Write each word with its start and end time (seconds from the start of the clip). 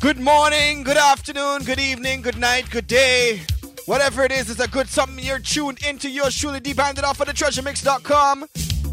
Good 0.00 0.20
morning, 0.20 0.82
good 0.82 0.98
afternoon, 0.98 1.62
good 1.64 1.80
evening, 1.80 2.20
good 2.20 2.38
night, 2.38 2.68
good 2.70 2.86
day. 2.86 3.40
Whatever 3.86 4.24
it 4.24 4.30
is, 4.30 4.50
it's 4.50 4.60
a 4.60 4.68
good 4.68 4.88
something 4.88 5.24
you're 5.24 5.38
tuned 5.38 5.84
into. 5.84 6.10
You're 6.10 6.30
truly 6.30 6.60
debanded 6.60 7.02
off 7.02 7.20
of 7.20 7.26
the 7.26 7.32
treasuremix.com. 7.32 8.46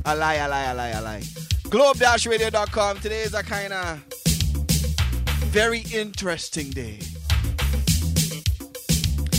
I 0.06 0.14
lie, 0.14 0.38
I 0.38 0.48
lie, 0.48 0.66
I 0.66 0.72
lie, 0.72 0.90
I 0.92 1.00
lie. 1.00 1.24
Globe-radio.com. 1.70 3.00
Today 3.00 3.22
is 3.22 3.34
a 3.34 3.44
kind 3.44 3.74
of 3.74 3.98
very 5.52 5.82
interesting 5.94 6.70
day. 6.70 7.00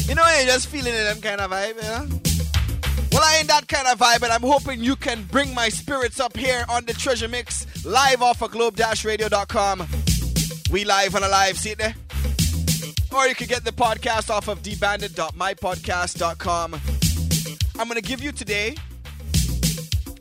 You 0.07 0.15
know, 0.15 0.25
you're 0.37 0.46
just 0.46 0.69
feeling 0.69 0.93
it, 0.95 1.05
them 1.05 1.21
kind 1.21 1.41
of 1.41 1.51
vibe, 1.51 1.77
you? 1.77 2.21
Well, 3.11 3.23
I 3.25 3.39
ain't 3.39 3.49
that 3.49 3.69
kind 3.69 3.89
of 3.89 3.99
vibe, 3.99 4.21
but 4.21 4.31
I'm 4.31 4.43
hoping 4.43 4.81
you 4.81 4.96
can 4.96 5.25
bring 5.25 5.55
my 5.55 5.71
spirits 5.71 6.21
up 6.21 6.37
here 6.37 6.67
on 6.69 6.85
the 6.85 6.93
Treasure 6.93 7.29
Mix 7.29 7.85
live 7.87 8.23
off 8.23 8.43
of 8.43 8.51
globe-radio.com. 8.51 10.04
We 10.75 10.85
live 10.85 11.14
and 11.14 11.25
alive, 11.25 11.57
see 11.57 11.71
it 11.71 11.79
there? 11.79 11.95
Or 13.15 13.29
you 13.29 13.37
can 13.37 13.46
get 13.46 13.65
the 13.65 13.71
podcast 13.71 14.29
off 14.29 14.49
of 14.49 14.61
debanded.mypodcast.com. 14.61 16.75
I'm 17.79 17.89
going 17.89 17.95
to 17.95 18.03
give 18.03 18.21
you 18.21 18.32
today 18.32 18.75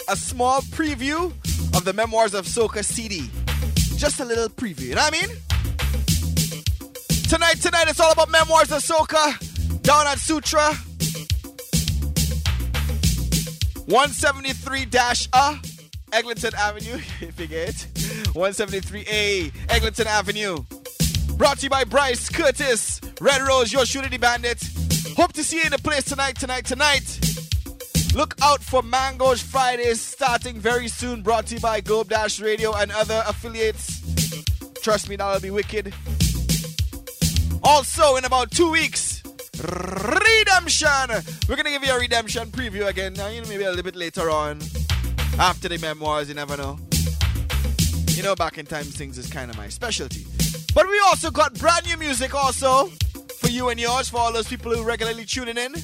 a 0.07 0.15
small 0.15 0.61
preview 0.61 1.31
of 1.75 1.85
the 1.85 1.93
Memoirs 1.93 2.35
of 2.35 2.45
Soca 2.45 2.85
CD. 2.85 3.31
Just 3.97 4.19
a 4.19 4.25
little 4.25 4.47
preview, 4.47 4.89
you 4.89 4.93
know 4.93 5.01
what 5.01 5.15
I 5.15 5.25
mean? 5.25 5.35
Tonight, 7.27 7.59
tonight, 7.59 7.85
it's 7.87 7.99
all 7.99 8.11
about 8.11 8.29
Memoirs 8.29 8.71
of 8.71 8.83
Soca 8.83 9.81
down 9.81 10.05
at 10.05 10.19
Sutra. 10.19 10.75
173 13.87 14.85
A, 15.33 15.59
Eglinton 16.11 16.51
Avenue, 16.55 17.01
if 17.21 17.39
you 17.39 17.47
get 17.47 17.69
it. 17.69 17.87
173A, 18.33 19.51
Eglinton 19.69 20.07
Avenue. 20.07 20.63
Brought 21.37 21.57
to 21.59 21.63
you 21.63 21.69
by 21.69 21.83
Bryce 21.83 22.29
Curtis, 22.29 23.01
Red 23.19 23.41
Rose, 23.41 23.71
your 23.71 23.85
shooter 23.85 24.17
bandit. 24.17 24.61
Hope 25.17 25.33
to 25.33 25.43
see 25.43 25.57
you 25.57 25.63
in 25.63 25.71
the 25.71 25.79
place 25.79 26.03
tonight, 26.03 26.37
tonight, 26.37 26.65
tonight. 26.65 27.19
Look 28.13 28.35
out 28.41 28.61
for 28.61 28.83
Mangoes 28.83 29.41
Fridays 29.41 30.01
starting 30.01 30.59
very 30.59 30.87
soon. 30.87 31.21
Brought 31.21 31.47
to 31.47 31.55
you 31.55 31.61
by 31.61 31.81
Globe 31.81 32.09
Dash 32.09 32.39
Radio 32.39 32.75
and 32.75 32.91
other 32.91 33.23
affiliates. 33.27 34.01
Trust 34.81 35.09
me, 35.09 35.15
that'll 35.15 35.41
be 35.41 35.51
wicked. 35.51 35.93
Also, 37.63 38.17
in 38.17 38.25
about 38.25 38.51
two 38.51 38.69
weeks, 38.69 39.13
Redemption. 39.61 41.09
We're 41.47 41.55
gonna 41.55 41.69
give 41.69 41.83
you 41.83 41.93
a 41.93 41.99
redemption 41.99 42.49
preview 42.49 42.87
again. 42.87 43.13
Now, 43.13 43.27
you 43.27 43.41
know, 43.41 43.47
maybe 43.47 43.63
a 43.63 43.69
little 43.69 43.83
bit 43.83 43.95
later 43.95 44.29
on, 44.29 44.59
after 45.39 45.69
the 45.69 45.77
memoirs. 45.77 46.27
You 46.27 46.35
never 46.35 46.57
know. 46.57 46.79
You 48.15 48.21
know, 48.21 48.35
back 48.35 48.59
in 48.59 48.65
time, 48.65 48.85
things 48.85 49.17
is 49.17 49.27
kind 49.27 49.49
of 49.49 49.57
my 49.57 49.69
specialty. 49.69 50.25
But 50.75 50.87
we 50.87 50.99
also 51.07 51.31
got 51.31 51.53
brand 51.55 51.85
new 51.87 51.97
music 51.97 52.35
also 52.35 52.85
for 53.39 53.49
you 53.49 53.69
and 53.69 53.79
yours, 53.79 54.07
for 54.07 54.17
all 54.17 54.31
those 54.31 54.47
people 54.47 54.73
who 54.73 54.83
regularly 54.83 55.25
tuning 55.25 55.57
in. 55.57 55.75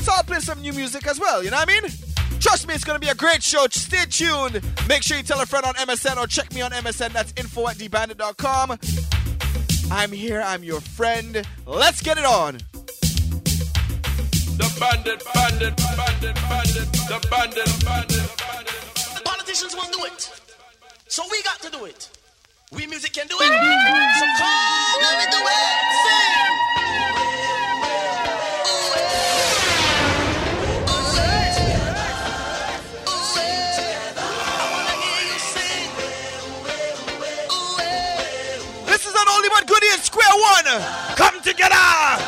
So 0.00 0.12
I'll 0.14 0.22
play 0.22 0.38
some 0.38 0.60
new 0.60 0.72
music 0.72 1.06
as 1.08 1.18
well, 1.18 1.42
you 1.42 1.50
know 1.50 1.56
what 1.56 1.68
I 1.68 1.80
mean? 1.80 1.90
Trust 2.38 2.68
me, 2.68 2.74
it's 2.74 2.84
gonna 2.84 3.00
be 3.00 3.08
a 3.08 3.14
great 3.14 3.42
show. 3.42 3.66
Stay 3.70 4.04
tuned. 4.06 4.62
Make 4.88 5.02
sure 5.02 5.16
you 5.16 5.22
tell 5.22 5.40
a 5.40 5.46
friend 5.46 5.66
on 5.66 5.74
MSN 5.74 6.16
or 6.16 6.26
check 6.26 6.54
me 6.54 6.62
on 6.62 6.70
MSN. 6.70 7.12
That's 7.12 7.34
info 7.36 7.68
at 7.68 7.76
debanded.com. 7.76 8.78
I'm 9.90 10.12
here, 10.12 10.40
I'm 10.40 10.62
your 10.62 10.80
friend. 10.80 11.46
Let's 11.66 12.00
get 12.00 12.16
it 12.16 12.24
on. 12.24 12.58
The 14.56 14.76
bandit, 14.78 15.22
bandit, 15.34 15.76
bandit, 15.76 16.34
bandit, 16.48 16.92
the 17.08 17.26
bandit, 17.28 17.84
bandit, 17.84 18.36
bandit. 18.38 18.80
The 19.16 19.22
politicians 19.24 19.74
won't 19.76 19.92
do 19.92 20.04
it. 20.04 20.49
So 21.10 21.24
we 21.28 21.42
got 21.42 21.58
to 21.62 21.70
do 21.70 21.86
it. 21.86 22.08
We 22.70 22.86
music 22.86 23.12
can 23.12 23.26
do 23.26 23.34
it. 23.34 23.40
So 23.40 24.26
come 24.38 25.02
let 25.02 25.18
me 25.18 25.24
do 25.32 25.42
it. 25.42 25.82
Sing. 26.06 26.46
This 38.86 39.04
is 39.04 39.12
an 39.12 39.28
only 39.34 39.48
one 39.48 39.66
goodie 39.66 39.86
in 39.92 39.98
square 39.98 40.24
one. 40.30 40.80
Come 41.16 41.42
together. 41.42 42.19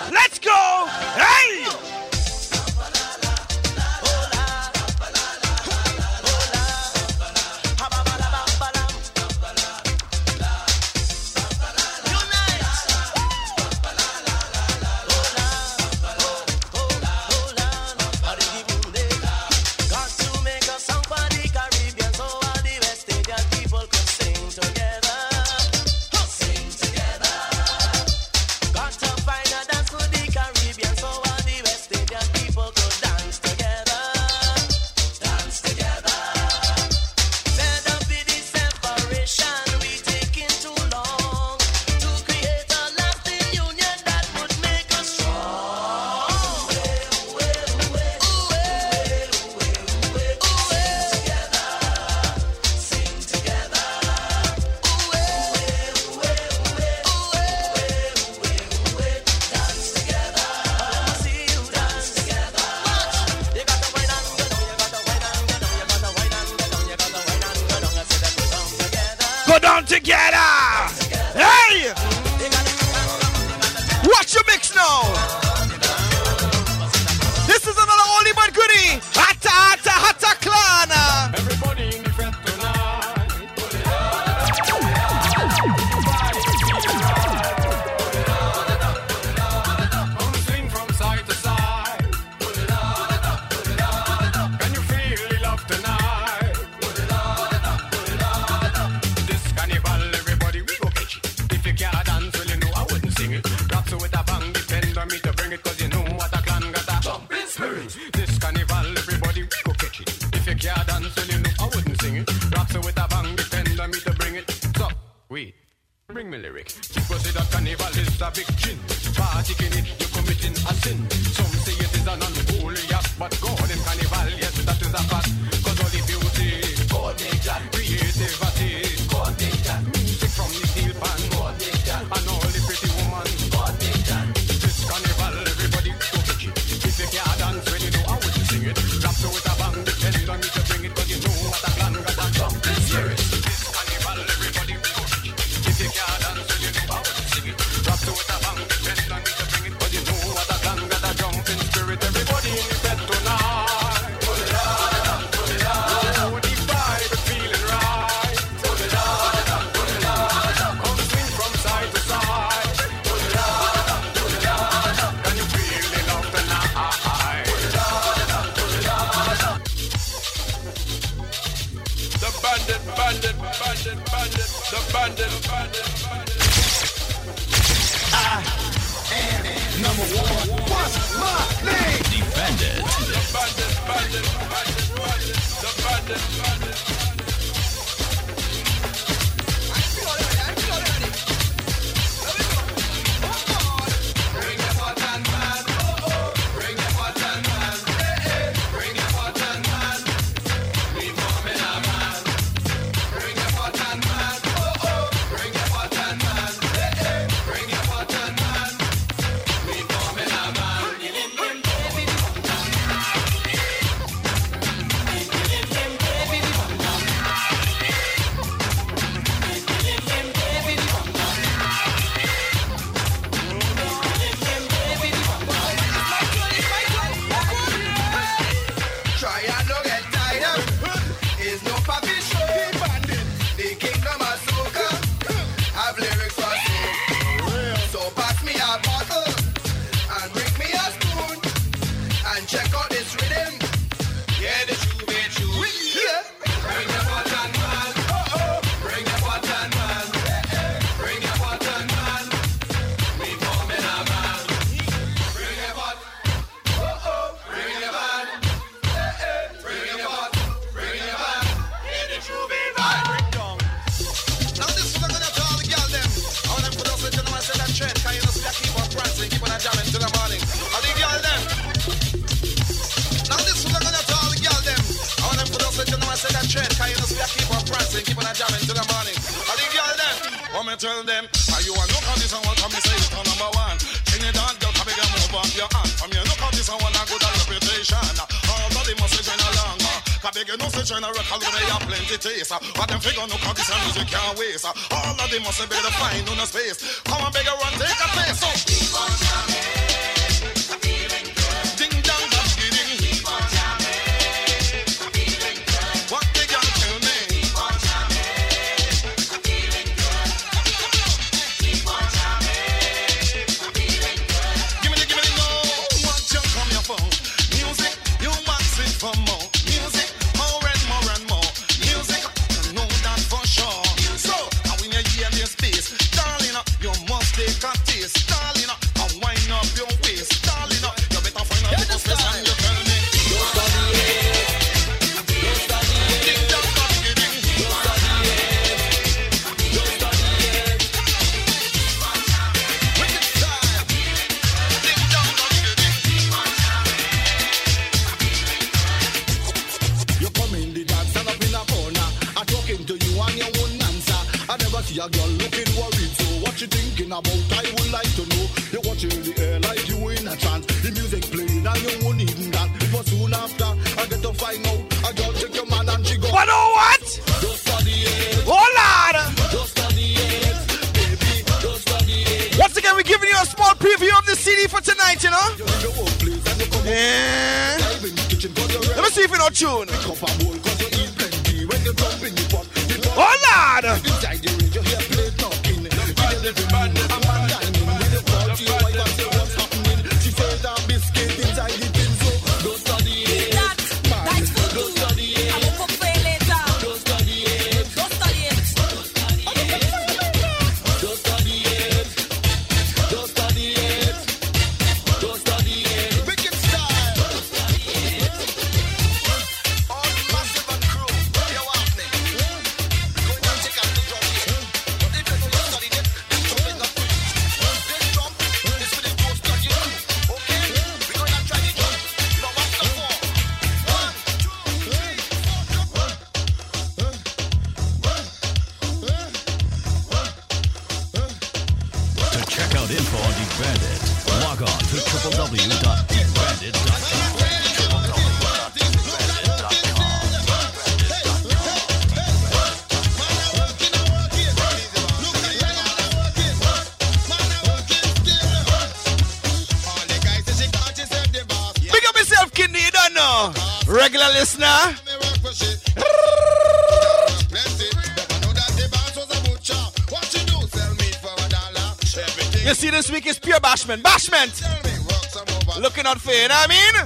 refreshment. 464.31 465.81
Looking 465.81 466.07
out 466.07 466.21
for 466.21 466.31
you, 466.31 466.43
you 466.43 466.49
know 466.49 466.55
what 466.55 466.71
I 466.71 466.93
mean? 466.93 467.01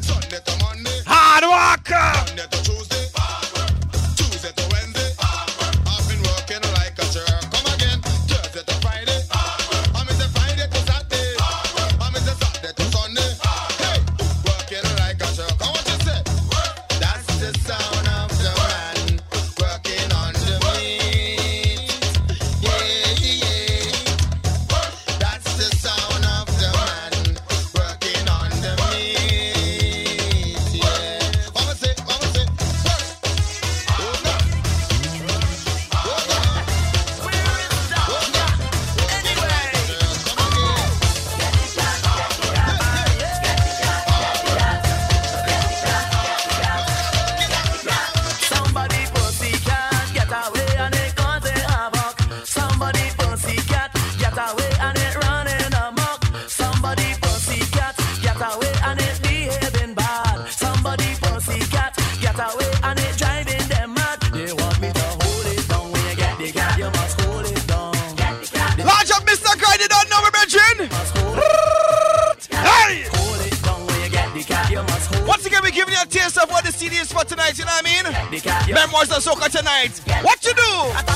Memories 78.75 79.11
Memoirs 79.11 79.11
of 79.13 79.23
Soca 79.23 79.49
tonight. 79.49 80.01
What 80.25 80.45
you 80.45 80.53
do? 80.53 81.16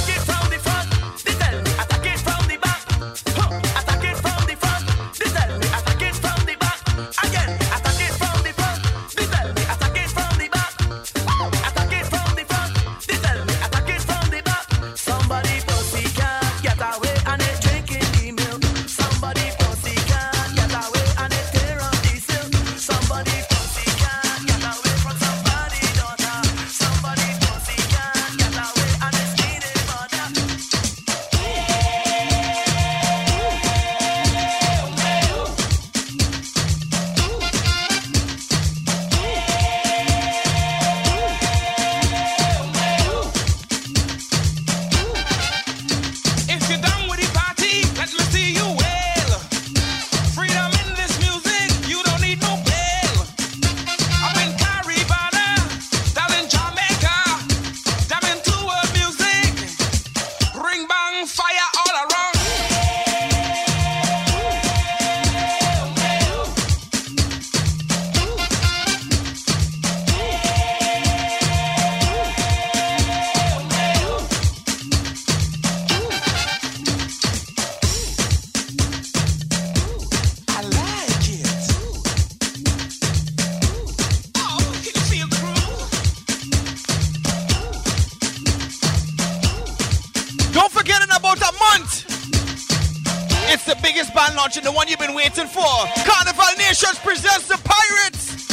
It's 93.52 93.64
the 93.64 93.76
biggest 93.82 94.14
band 94.14 94.36
launch 94.36 94.56
and 94.56 94.64
the 94.64 94.70
one 94.70 94.86
you've 94.86 95.00
been 95.00 95.14
waiting 95.14 95.46
for. 95.46 95.66
Carnival 96.06 96.54
Nations 96.56 96.98
presents 97.02 97.48
the 97.48 97.58
Pirates. 97.66 98.46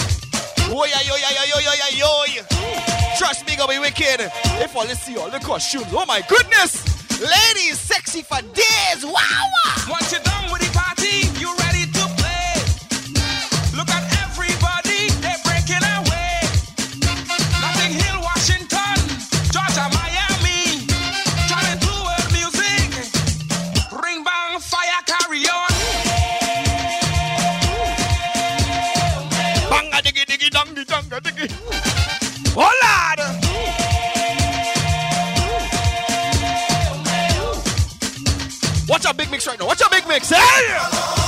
Oh 0.70 0.86
yeah, 0.86 1.00
yo, 1.06 1.16
yeah, 1.16 1.32
yo, 1.46 1.60
yo, 1.60 1.72
yo, 1.94 2.24
yo, 2.34 2.42
Trust 3.18 3.46
me, 3.46 3.56
gonna 3.56 3.72
be 3.74 3.80
wicked. 3.80 4.32
If 4.60 4.76
only 4.76 4.96
see 4.96 5.16
all 5.18 5.30
the 5.30 5.40
costumes. 5.40 5.86
Oh 5.92 6.06
my 6.08 6.22
goodness, 6.28 6.82
ladies, 7.22 7.80
sexy 7.80 8.24
for 8.24 8.42
days. 8.42 9.06
Wow. 9.06 9.14
Watch 9.88 10.14
it. 10.14 10.37
Texas. 40.20 41.27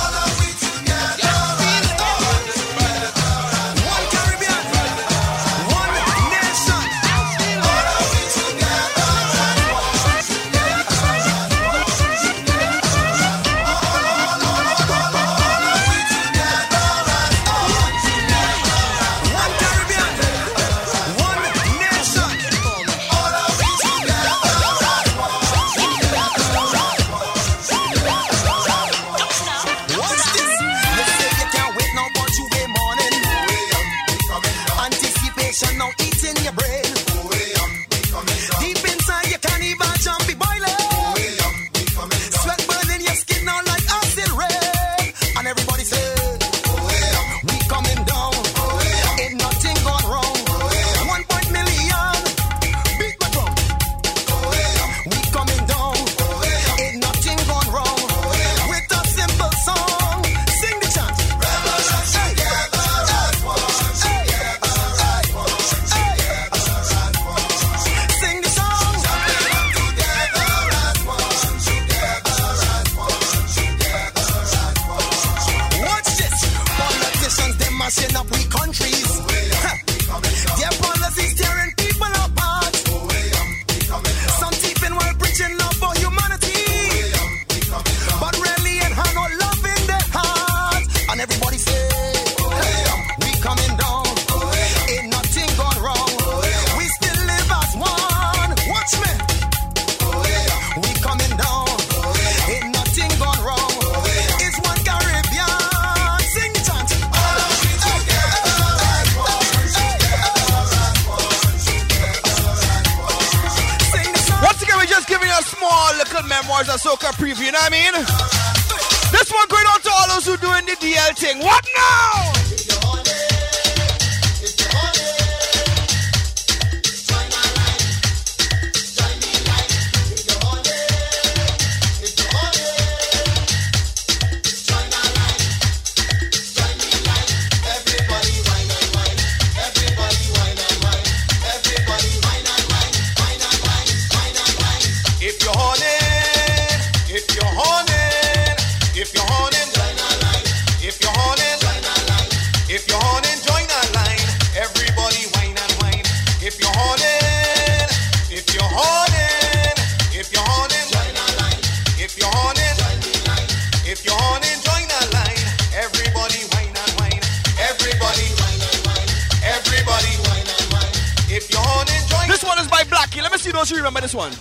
Me 173.60 173.66
see 173.66 173.76
remember 173.76 174.00
this 174.00 174.14
one. 174.14 174.32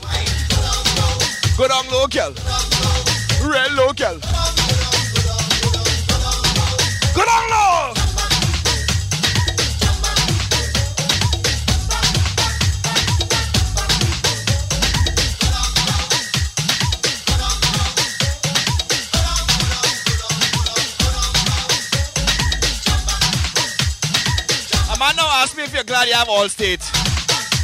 Go 1.57 1.67
down 1.67 1.85
local. 1.91 2.31
Real 3.43 3.73
local. 3.73 4.17
Go 7.13 7.25
down 7.25 7.49
low. 7.49 7.93
A 24.87 24.97
man 24.97 25.15
now 25.17 25.27
ask 25.41 25.57
me 25.57 25.63
if 25.63 25.73
you're 25.73 25.83
glad 25.83 26.07
you 26.07 26.13
have 26.13 26.29
all 26.29 26.47
state. 26.47 26.79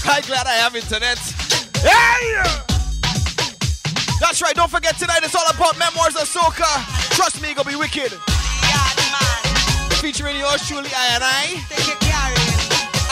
I'm 0.04 0.22
glad 0.24 0.48
I 0.48 0.56
have 0.56 0.76
internet. 0.76 1.35
Hey! 1.86 2.42
That's 4.20 4.42
right, 4.42 4.56
don't 4.56 4.72
forget 4.72 4.98
tonight 4.98 5.22
it's 5.22 5.36
all 5.36 5.46
about 5.54 5.78
memoirs 5.78 6.16
of 6.16 6.26
soca. 6.26 6.66
Trust 7.14 7.42
me, 7.42 7.54
gonna 7.54 7.70
be 7.70 7.76
wicked. 7.76 8.12
Featuring 10.02 10.38
yours 10.38 10.66
truly, 10.68 10.90
I 10.90 11.14
and 11.14 11.24
I. 11.24 11.62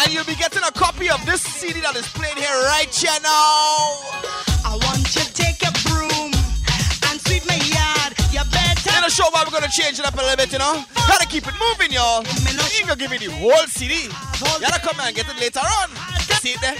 And 0.01 0.11
you'll 0.11 0.25
be 0.25 0.35
getting 0.35 0.63
a 0.63 0.71
copy 0.71 1.09
of 1.09 1.23
this 1.25 1.41
CD 1.41 1.81
that 1.81 1.95
is 1.95 2.07
playing 2.17 2.35
here 2.35 2.57
right 2.73 2.89
here 2.89 3.13
now. 3.21 3.93
I 4.65 4.73
want 4.81 5.05
you 5.13 5.21
to 5.21 5.33
take 5.37 5.61
a 5.61 5.71
broom 5.85 6.33
and 7.13 7.21
sweep 7.21 7.45
my 7.45 7.61
yard. 7.61 8.17
You 8.33 8.41
better. 8.49 8.89
In 8.97 9.05
the 9.05 9.13
show, 9.13 9.29
why 9.29 9.45
we're 9.45 9.53
gonna 9.53 9.69
change 9.69 9.99
it 9.99 10.05
up 10.05 10.15
a 10.15 10.17
little 10.17 10.35
bit, 10.35 10.51
you 10.51 10.57
know? 10.57 10.83
Gotta 11.07 11.27
keep 11.29 11.45
it 11.45 11.53
moving, 11.61 11.93
y'all. 11.93 12.25
Ain't 12.25 12.89
gonna 12.89 12.97
give 12.97 13.13
you 13.13 13.29
the 13.29 13.37
whole 13.37 13.69
CD. 13.69 14.09
You 14.09 14.65
gotta 14.65 14.81
come 14.81 14.97
and 14.99 15.15
get 15.15 15.29
it 15.29 15.37
later 15.37 15.61
on. 15.61 15.89
See 16.41 16.57
it 16.57 16.61
there? 16.61 16.75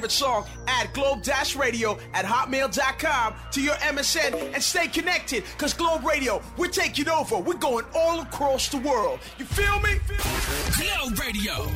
Favorite 0.00 0.12
song, 0.12 0.46
add 0.66 0.90
Globe 0.94 1.22
Dash 1.22 1.54
Radio 1.54 1.98
at 2.14 2.24
hotmail.com 2.24 3.34
to 3.50 3.60
your 3.60 3.74
MSN 3.74 4.54
and 4.54 4.62
stay 4.62 4.88
connected. 4.88 5.44
Cause 5.58 5.74
Globe 5.74 6.06
Radio, 6.06 6.40
we're 6.56 6.68
taking 6.68 7.06
over. 7.10 7.36
We're 7.36 7.52
going 7.52 7.84
all 7.94 8.22
across 8.22 8.70
the 8.70 8.78
world. 8.78 9.20
You 9.38 9.44
feel 9.44 9.78
me? 9.80 9.98
Globe 10.78 11.18
Radio. 11.18 11.66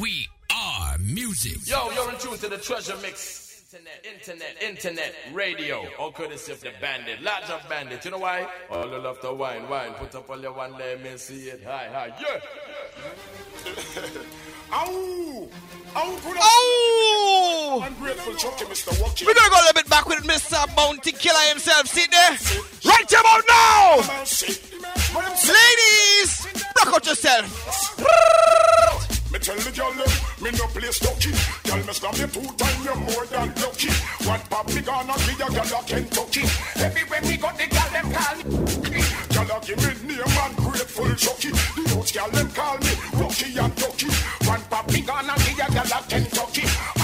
We 0.00 0.28
are 0.52 0.98
music. 0.98 1.68
Yo, 1.68 1.88
you're 1.92 2.10
in 2.10 2.18
tune 2.18 2.36
to 2.36 2.48
the 2.48 2.58
treasure 2.58 2.96
mix. 3.00 3.62
Internet, 3.72 4.04
internet, 4.12 4.60
internet, 4.60 5.14
radio. 5.32 5.84
All 6.00 6.10
courtesy 6.10 6.50
of 6.50 6.60
the 6.62 6.72
bandit. 6.80 7.22
Large 7.22 7.50
of 7.50 7.68
bandit. 7.68 8.04
You 8.04 8.10
know 8.10 8.18
why? 8.18 8.48
All 8.70 8.90
you 8.90 8.98
love 8.98 9.20
to 9.20 9.32
wine, 9.34 9.68
wine. 9.68 9.92
Put 9.92 10.16
up 10.16 10.28
all 10.28 10.40
your 10.40 10.52
one, 10.52 10.72
let 10.72 11.00
me 11.00 11.16
see 11.16 11.50
it. 11.50 11.62
Hi, 11.64 11.88
hi, 11.92 12.12
yeah. 12.20 12.40
Ow! 14.72 15.27
Oh! 15.94 17.84
We're 17.90 19.34
gonna 19.34 19.50
go 19.50 19.56
a 19.56 19.64
little 19.64 19.72
bit 19.74 19.88
back 19.88 20.06
with 20.06 20.20
Mr. 20.24 20.76
Bounty 20.76 21.12
Killer 21.12 21.48
himself. 21.48 21.86
Sit 21.86 22.10
there. 22.10 22.36
Right 22.84 23.12
about 23.12 23.42
now! 23.48 23.96
Ladies, 25.48 26.46
rock 26.76 26.94
out 26.94 27.06
yourself. 27.06 28.67
Me 29.38 29.44
tell 29.44 29.56
the 29.56 29.70
girl 29.70 29.92
them, 29.92 30.10
me 30.42 30.50
no 30.50 30.66
play 30.74 30.90
stocky. 30.90 31.30
Girl, 31.62 31.78
me 31.86 31.92
slam 31.94 32.14
you 32.18 32.26
two 32.26 32.42
times, 32.58 32.84
you're 32.84 32.96
more 32.96 33.26
than 33.30 33.54
lucky. 33.62 33.90
One 34.26 34.40
pop 34.50 34.66
me 34.66 34.80
gonna 34.82 35.14
give 35.14 35.38
a 35.38 35.46
girl 35.46 35.78
a 35.78 35.82
Kentucky. 35.86 36.42
Everywhere 36.74 37.22
me 37.22 37.36
go, 37.36 37.46
the 37.54 37.66
girl 37.70 37.88
them 37.94 38.10
call 38.10 38.36
me. 38.90 38.98
Girl 39.30 39.50
a 39.54 39.60
give 39.62 39.78
me 39.78 40.10
name 40.10 40.38
and 40.42 40.56
grateful 40.58 41.14
chucky. 41.14 41.50
The 41.54 41.82
house 41.94 42.10
girl 42.10 42.30
them 42.34 42.50
call 42.50 42.78
me 42.78 42.92
Rocky 43.14 43.58
and 43.58 43.74
Ducky. 43.76 44.10
One 44.42 44.62
pop 44.66 44.90
me 44.90 45.00
gonna 45.02 45.34
give 45.38 45.60
a 45.62 45.66
girl 45.70 45.86
a 45.86 45.98
Kentucky. 46.10 46.97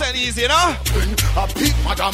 100% 0.00 0.14
easy, 0.14 0.42
you 0.42 0.48
know? 0.48 0.54
I 0.54 1.52
beat 1.54 1.74
my 1.84 1.94
damn 1.94 2.12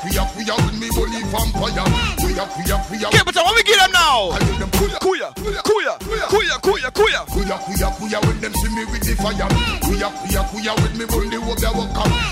Kuya 0.00 0.24
kuya 0.24 0.24
kuya 0.32 0.54
when 0.64 0.80
me 0.80 0.88
bully 0.96 1.20
vampire. 1.28 1.84
Kuya 2.16 2.44
kuya 2.48 2.76
kuya. 2.88 3.08
Capleton, 3.12 3.44
what 3.44 3.54
we 3.54 3.62
get 3.62 3.78
them 3.78 3.92
now? 3.92 4.30
I 4.32 4.44
hear 4.44 4.58
them 4.58 4.70
kuya 4.70 4.98
Kuya, 5.00 5.28
kuya, 5.36 5.94
kuya, 6.28 6.56
kuya, 6.64 6.90
kuya. 6.90 7.20
kuya 7.28 7.56
kuya 7.60 7.88
kuya 8.00 8.18
when 8.24 8.40
them 8.40 8.54
see 8.54 8.70
me 8.74 8.84
with 8.88 9.04
the 9.04 9.14
fire. 9.20 9.48
Me 10.96 11.04
bully 11.06 11.38
walk 11.38 11.62
up. 11.64 11.76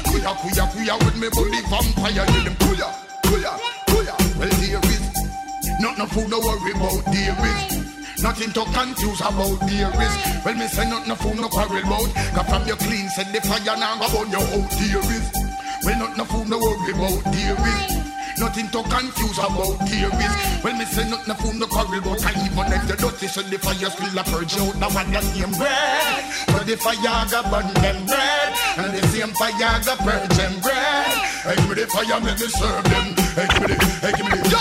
Kuya 0.09 0.95
when 1.05 1.21
me 1.21 1.29
bully 1.29 1.61
vampire. 1.69 2.25
Hear 2.25 2.45
them 2.45 2.57
kuya 2.57 2.89
kuya 3.29 3.53
kuya. 3.89 4.15
Well 4.39 4.49
is 4.49 5.81
not 5.81 5.99
no 5.99 6.07
food 6.07 6.31
to 6.31 6.39
worry 6.39 6.73
about. 6.73 7.05
Is. 7.13 8.23
Nothing 8.23 8.51
to 8.51 8.65
confuse 8.75 9.21
about 9.21 9.63
is 9.71 10.45
Well 10.45 10.55
me 10.57 10.67
say 10.67 10.89
nothing 10.91 11.09
no 11.09 11.15
fool 11.15 11.35
no 11.35 11.49
quarrel 11.49 11.79
about 11.79 12.11
Cause 12.35 12.49
from 12.49 12.67
your 12.67 12.77
clean 12.77 13.09
said 13.11 13.33
the 13.33 13.41
fire 13.41 13.77
now 13.79 13.95
go 14.01 14.09
burn 14.11 14.31
your 14.33 14.43
there 14.43 14.99
is 15.15 15.48
Well 15.89 15.97
nothing 16.01 16.19
no 16.19 16.25
fool 16.27 16.45
no 16.45 16.59
worry 16.59 16.93
about 16.93 17.33
is 17.33 18.39
Nothing 18.39 18.69
to 18.69 18.83
confuse 18.93 19.39
about 19.39 19.81
theories. 19.89 20.37
Well 20.63 20.77
me 20.77 20.85
say 20.85 21.09
nothing 21.09 21.29
no 21.29 21.35
fool 21.41 21.55
no 21.55 21.67
quarrel 21.67 21.99
about 21.99 22.21
And 22.29 22.37
even 22.45 22.73
if 22.77 22.85
the 22.87 22.97
dirty 23.01 23.27
said 23.27 23.47
the 23.49 23.57
fire 23.59 23.89
still 23.89 24.19
a 24.19 24.23
purge 24.23 24.59
out. 24.61 24.77
Now 24.77 24.93
one 24.93 25.11
the 25.11 25.23
same 25.25 25.51
bread. 25.57 26.29
So 26.53 26.59
the 26.61 26.77
fire 26.77 27.25
go 27.33 27.41
burn 27.49 27.73
them 27.81 28.05
bread. 28.05 28.53
And 28.77 28.93
the 28.93 29.01
same 29.09 29.33
fire 29.33 29.81
go 29.81 29.97
purge 30.05 30.29
them 30.37 30.61
bread. 30.61 31.09
Hey 31.49 31.57
give 31.57 31.69
me 31.73 31.75
the 31.81 31.87
fire 31.89 32.21
make 32.21 32.37
me 32.37 32.49
serve 32.53 32.85
them. 32.85 33.07
Hey 33.33 33.49
give 33.49 33.63
me 33.65 33.73
the, 33.73 33.77
hey 34.05 34.13
give 34.13 34.27
me 34.29 34.37
the, 34.37 34.45
yo! 34.53 34.61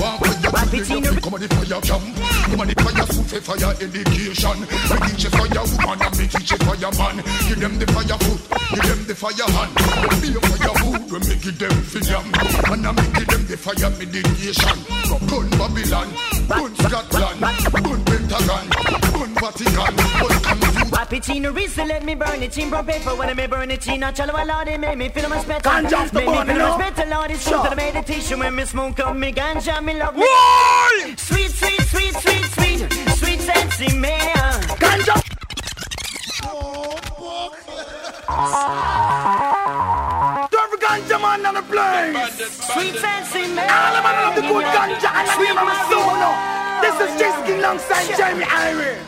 Walk 0.00 0.24
with 0.24 0.40
your 0.40 0.52
Come 1.32 1.40
on 1.40 1.48
the 1.48 1.54
fire 1.56 1.80
jump 1.80 2.04
Come 2.44 2.60
on 2.60 2.68
the 2.68 2.76
fire 2.76 3.06
food 3.08 3.24
for 3.24 3.56
fire 3.56 3.72
education 3.80 4.58
We 4.68 4.96
teach 5.08 5.24
you 5.24 5.30
fire 5.32 5.64
woman 5.64 6.04
and 6.04 6.16
we 6.20 6.28
teach 6.28 6.50
you 6.52 6.60
fire 6.60 6.92
man 6.92 7.16
Give 7.48 7.56
them 7.56 7.78
the 7.80 7.86
fire 7.88 8.20
food, 8.20 8.40
give 8.76 8.84
them 8.84 9.00
the 9.08 9.16
fire 9.16 9.48
hand 9.48 9.72
We 9.72 10.28
be 10.28 10.36
a 10.36 10.40
fire 10.44 10.76
food, 10.84 11.08
we 11.08 11.18
make 11.24 11.46
it 11.48 11.56
them 11.56 11.72
for 11.88 12.04
them 12.04 12.28
And 12.68 12.84
I 12.84 12.92
make 12.92 13.16
it 13.16 13.28
them 13.32 13.48
the 13.48 13.56
fire 13.56 13.88
meditation 13.96 14.76
gun 15.24 15.48
Babylon, 15.56 16.08
gun 16.52 16.72
Scotland, 16.76 17.40
gun 17.80 18.00
Pentagon, 18.04 18.66
gun 18.68 19.32
Vatican 19.40 19.92
Welcome 20.20 20.60
to 20.60 20.72
Rap 20.92 21.12
it 21.14 21.28
in 21.30 21.42
let 21.88 22.04
me 22.04 22.14
burn 22.14 22.42
it 22.42 22.56
in 22.58 22.68
from 22.68 22.86
paper. 22.86 23.14
When 23.14 23.30
I 23.30 23.34
may 23.34 23.46
burn 23.46 23.70
it 23.70 23.86
in, 23.88 24.02
I 24.02 24.12
tell 24.12 24.26
you, 24.26 24.46
Lord, 24.46 24.68
it 24.68 24.78
make 24.78 24.98
me 24.98 25.08
feel 25.08 25.28
much 25.28 25.48
better. 25.48 25.68
Ganja 25.68 25.94
off 25.94 26.10
the 26.10 26.18
Make 26.18 26.28
me 26.28 26.34
bone, 26.34 26.46
feel 26.46 26.54
you 26.54 26.58
know? 26.58 26.78
much 26.78 26.96
better, 26.96 27.10
Lord, 27.10 27.30
it's 27.30 27.48
true 27.48 27.62
to 27.62 27.70
the 27.70 27.76
meditation. 27.76 28.38
When 28.38 28.54
me 28.54 28.64
smoke 28.64 29.00
up 29.00 29.16
me 29.16 29.32
ganja, 29.32 29.82
me 29.82 29.98
love 29.98 30.14
me. 30.14 30.20
Why? 30.20 30.81
Sensei 33.72 33.98
man. 33.98 34.60
Ganja 34.78 35.14
Don't 40.50 40.80
ganja 40.80 41.18
man 41.20 41.46
on 41.46 41.54
the 41.54 41.62
plane 41.62 42.14
Sweet 42.72 42.96
sensei 42.96 43.54
man. 43.54 43.70
All 43.70 43.94
the 43.94 44.02
man 44.02 44.14
love 44.22 44.34
the 44.36 44.42
good 44.42 44.64
ganja 44.64 45.10
and 45.14 45.28
the 45.28 45.36
name 45.44 45.58
of 45.58 45.68
now. 46.20 46.80
This 46.82 46.96
is 47.00 47.20
Jesse 47.20 47.46
King 47.46 47.58
alongside 47.60 48.16
Jamie 48.16 48.44
Irie. 48.44 48.98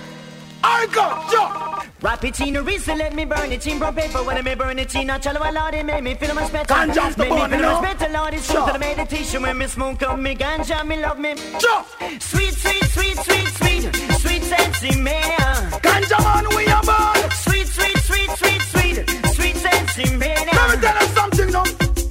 I 0.63 0.87
go, 0.93 1.64
Wrap 2.05 2.23
it 2.23 2.39
in 2.41 2.55
a 2.57 2.63
whistle, 2.63 2.99
let 2.99 3.15
me 3.15 3.25
burn 3.25 3.51
it 3.51 3.67
in 3.67 3.79
brown 3.79 3.95
paper. 3.95 4.23
When 4.23 4.37
I 4.37 4.43
may 4.43 4.55
burn 4.55 4.79
it 4.79 4.95
in 4.95 5.09
a 5.09 5.19
cello, 5.19 5.41
Lord, 5.41 5.73
it 5.73 5.87
make 5.87 6.03
me 6.03 6.15
feel 6.15 6.35
much 6.35 6.53
better. 6.53 6.75
Ganja 6.75 7.15
the 7.17 7.25
bone, 7.25 7.51
you 7.51 7.57
know? 7.57 7.81
better, 7.81 8.13
Lord, 8.13 8.35
it's 8.35 8.45
sure. 8.45 8.67
that 8.67 8.75
I 8.75 8.79
made. 8.79 9.41
When 9.41 9.57
me 9.57 9.67
smoke 9.67 10.03
up 10.03 10.19
me 10.19 10.35
ganja, 10.35 10.87
me 10.87 11.01
love 11.01 11.19
me. 11.19 11.35
Sure. 11.59 11.83
Sweet, 12.21 12.53
sweet, 12.53 12.85
sweet, 12.93 13.17
sweet, 13.17 13.49
sweet, 13.57 13.97
sweet 14.21 14.43
sensei 14.43 15.01
man. 15.01 15.41
Uh. 15.41 15.81
Ganja 15.81 16.19
man, 16.23 16.45
we 16.55 16.67
are 16.67 16.83
born. 16.83 17.31
Sweet, 17.31 17.69
sweet, 17.69 17.97
sweet, 17.97 18.31
sweet, 18.37 18.61
sweet, 18.61 18.97
sweet 19.35 19.57
sensei 19.57 20.15
man. 20.15 20.37
Uh. 20.37 20.57
Let 20.57 20.77
me 20.77 20.87
tell 20.87 21.01
you 21.01 21.09
something 21.15 21.51
no. 21.53 21.63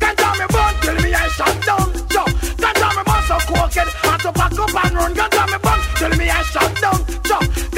Ganja 0.02 0.30
me 0.40 0.46
burn, 0.50 0.74
tell 0.82 0.96
me 1.04 1.14
I 1.14 1.28
shut 1.38 1.56
down. 1.70 1.94
Sure. 2.10 2.30
Ganja 2.58 2.90
me 2.98 3.04
burn 3.06 3.24
so 3.30 3.38
crooked, 3.46 3.90
had 4.02 4.18
to 4.22 4.32
pack 4.34 4.58
up 4.58 4.86
and 4.86 4.96
run. 4.96 5.14
Ganja 5.14 5.46
me 5.52 5.58
burn, 5.62 5.80
tell 6.02 6.18
me 6.18 6.30
I 6.32 6.42
shut 6.42 6.82
down. 6.82 7.00
Sure 7.28 7.73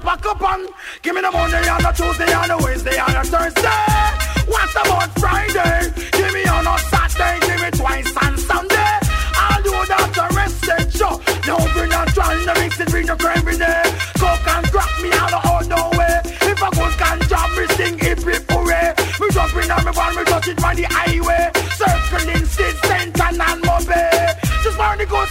to 0.00 0.06
pack 0.06 0.26
up 0.26 0.42
on. 0.42 0.66
Give 1.02 1.14
me 1.14 1.20
the 1.20 1.30
Monday 1.30 1.68
on 1.68 1.84
a 1.84 1.92
Tuesday 1.92 2.32
on 2.32 2.50
a 2.50 2.58
Wednesday 2.58 2.98
on 2.98 3.16
a 3.16 3.24
Thursday. 3.24 3.82
What 4.46 4.70
about 4.72 5.10
Friday? 5.18 5.92
Give 6.12 6.32
me 6.32 6.44
on 6.44 6.66
a 6.66 6.78
Saturday, 6.90 7.40
give 7.46 7.60
me 7.62 7.70
twice 7.70 8.16
on 8.24 8.36
Sunday. 8.36 8.92
I'll 9.36 9.62
do 9.62 9.72
that 9.72 10.10
the 10.12 10.26
rest 10.36 10.68
of 10.68 10.92
show. 10.92 11.14
No 11.46 11.56
bring 11.72 11.92
a 11.92 12.04
trying 12.12 12.44
to 12.44 12.54
mix 12.60 12.80
it 12.80 12.92
with 12.92 13.06
the 13.06 13.16
gravy 13.16 13.56
there. 13.56 13.84
Coke 14.20 14.48
and 14.54 14.66
crack 14.68 14.92
me 15.02 15.10
out 15.12 15.32
of 15.32 15.46
all 15.46 15.64
the 15.64 15.82
way. 15.96 16.16
If 16.50 16.62
I 16.62 16.70
go 16.76 16.86
can 17.00 17.18
drop 17.28 17.50
me 17.56 17.66
sing 17.76 17.98
it 18.00 18.20
hip 18.22 18.44
hooray. 18.50 18.92
We 19.20 19.30
jump 19.30 19.54
in 19.56 19.70
out 19.70 19.84
my 19.84 19.92
one, 19.92 20.16
we 20.16 20.24
touch 20.24 20.48
it 20.48 20.56
by 20.60 20.74
the 20.74 20.86
highway. 20.90 21.50
Circling 21.78 22.44
sticks 22.44 22.85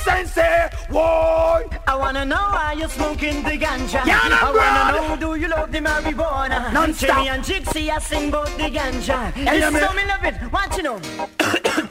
sensei, 0.05 0.69
boy. 0.89 1.65
Eh? 1.71 1.91
I 1.91 1.95
wanna 1.95 2.25
know 2.25 2.45
why 2.55 2.75
you're 2.77 2.93
smoking 2.97 3.43
the 3.43 3.57
ganja. 3.63 4.01
Yeah, 4.05 4.19
I 4.21 4.49
wanna 4.57 4.83
know, 4.93 5.15
do 5.23 5.39
you 5.41 5.47
love 5.47 5.71
the 5.71 5.79
marijuana? 5.79 6.71
Non-stop. 6.73 7.09
Jimmy 7.15 7.29
and 7.29 7.43
Jixie, 7.43 7.89
I 7.89 7.99
sing 7.99 8.31
bout 8.31 8.51
the 8.59 8.69
ganja. 8.77 9.17
Hey, 9.33 9.57
you 9.57 9.79
so 9.81 9.93
me 9.97 10.03
love 10.11 10.25
it, 10.29 10.35
want 10.53 10.77
you 10.77 10.83
know. 10.83 10.97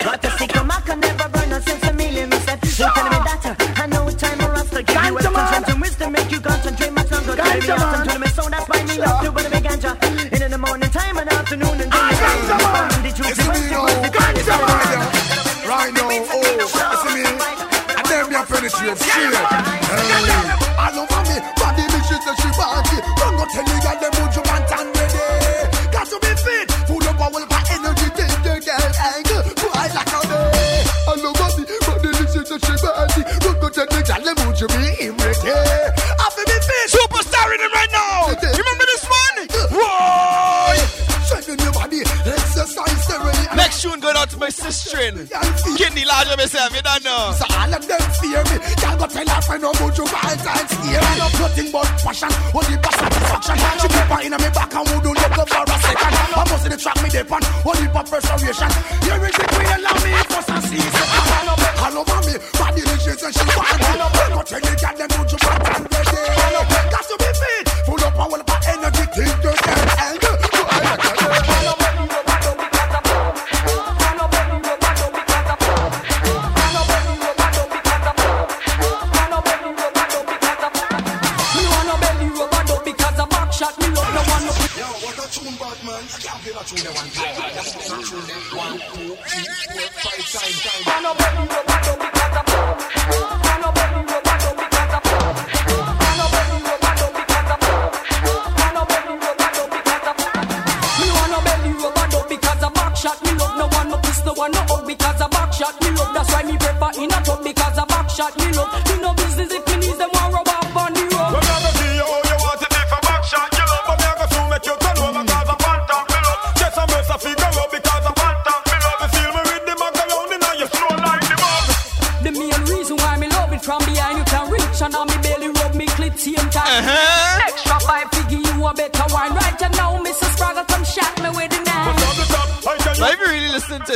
What 0.05 0.21
the 0.21 0.31
sick 0.39 0.55
of 0.57 0.67
Mac, 0.67 0.89
I 0.91 0.95
never 0.97 1.29
run 1.35 1.53
a 1.53 1.61
sense 1.63 1.85
a 1.89 1.93
million. 1.93 2.29
Me 2.31 2.37
said, 2.47 2.59
you 2.63 2.87
tell 2.97 3.09
me 3.15 3.19
that, 3.29 3.81
I 3.83 3.87
know 3.87 4.07
it's 4.07 4.17
time 4.17 4.39
for 4.39 4.53
us 4.53 4.69
to 4.71 4.83
give 4.83 5.05
you 5.05 5.17
a 5.19 5.23
concentrate 5.23 5.81
wisdom, 5.81 6.13
make 6.13 6.31
you 6.31 6.41
concentrate 6.41 6.93
much 6.93 7.11
longer. 7.11 7.35
Ganja, 7.35 7.77
man. 7.79 8.07
Tell 8.07 8.19
me 8.19 8.27
so, 8.29 8.43
that's 8.49 8.69
why 8.69 8.85
me 8.85 8.99
love 8.99 9.25
you, 9.25 9.33
but 9.33 9.51
me 9.51 9.59
ganja. 9.67 10.04
straight, 18.93 18.97
straight. 18.99 19.84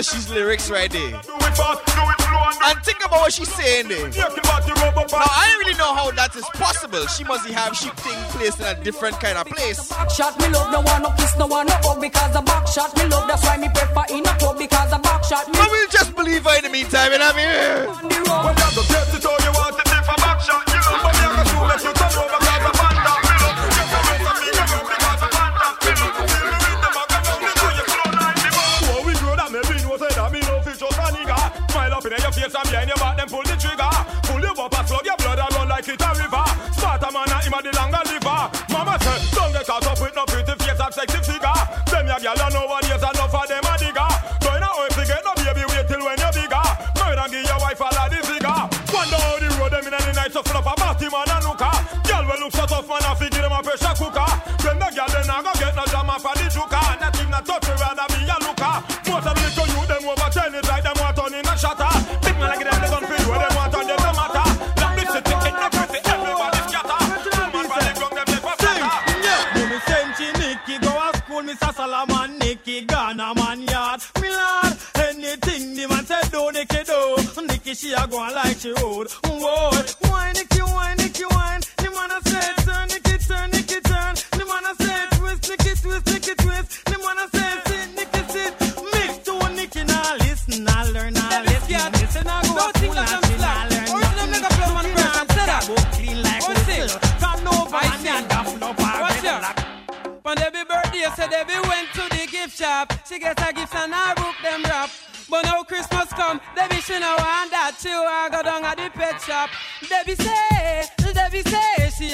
she's 0.03 0.29
lyrics 0.31 0.71
right 0.71 0.91
there. 0.91 1.21
And 2.65 2.77
think 2.85 2.99
about 3.05 3.21
what 3.21 3.33
she's 3.33 3.53
saying 3.53 3.89
there. 3.89 4.09
Now 4.09 4.29
I 4.31 5.49
don't 5.51 5.59
really 5.67 5.79
know 5.79 5.95
how 5.95 6.11
that 6.13 6.35
is 6.37 6.45
possible. 6.55 7.07
She 7.07 7.25
must 7.25 7.49
have 7.49 7.77
she 7.77 7.89
thing 7.91 8.19
placed 8.37 8.61
in 8.61 8.67
a 8.67 8.75
different 8.83 9.19
kind 9.21 9.39
of 9.39 9.47
place. 9.47 9.89
Shot 10.15 10.39
me 10.39 10.49
love, 10.49 10.73
no 10.73 10.81
one 10.81 11.03
no 11.03 11.11
kiss, 11.17 11.37
no 11.37 11.47
one 11.47 11.67
no 11.67 11.75
hug 11.83 12.01
because 12.01 12.35
a 12.37 12.43
back 12.43 12.67
shot 12.69 12.97
me 12.97 13.07
love. 13.07 13.27
That's 13.29 13.43
why 13.45 13.57
me 13.57 13.69
prefer 13.69 14.05
in 14.11 14.27
a 14.27 14.33
club 14.39 14.59
because 14.59 14.93
a 14.93 14.99
back 14.99 15.25
shot 15.25 15.49
me. 15.49 15.59
we'll 15.59 15.89
just 15.89 16.15
believe 16.15 16.45
her 16.45 16.57
in 16.59 16.65
the 16.65 16.71
meantime, 16.71 17.13
and 17.13 17.23
I'm 17.23 17.37
here. 17.37 17.87
When 17.89 18.11
you 18.11 18.25
have 18.27 18.75
the 18.75 18.85
test, 18.87 19.17
it's 19.17 19.27
all 19.27 19.39
you 19.41 19.53
want 19.55 19.77
to 19.77 19.85
do 19.85 19.99
for 20.07 20.17
shot. 20.47 20.63
You 20.69 20.79
know, 20.79 21.11
you're 21.19 21.67
let 21.67 21.83
you 21.83 21.91
over. 21.91 22.48
it 35.89 36.03
a 36.03 36.15
river 36.19 36.48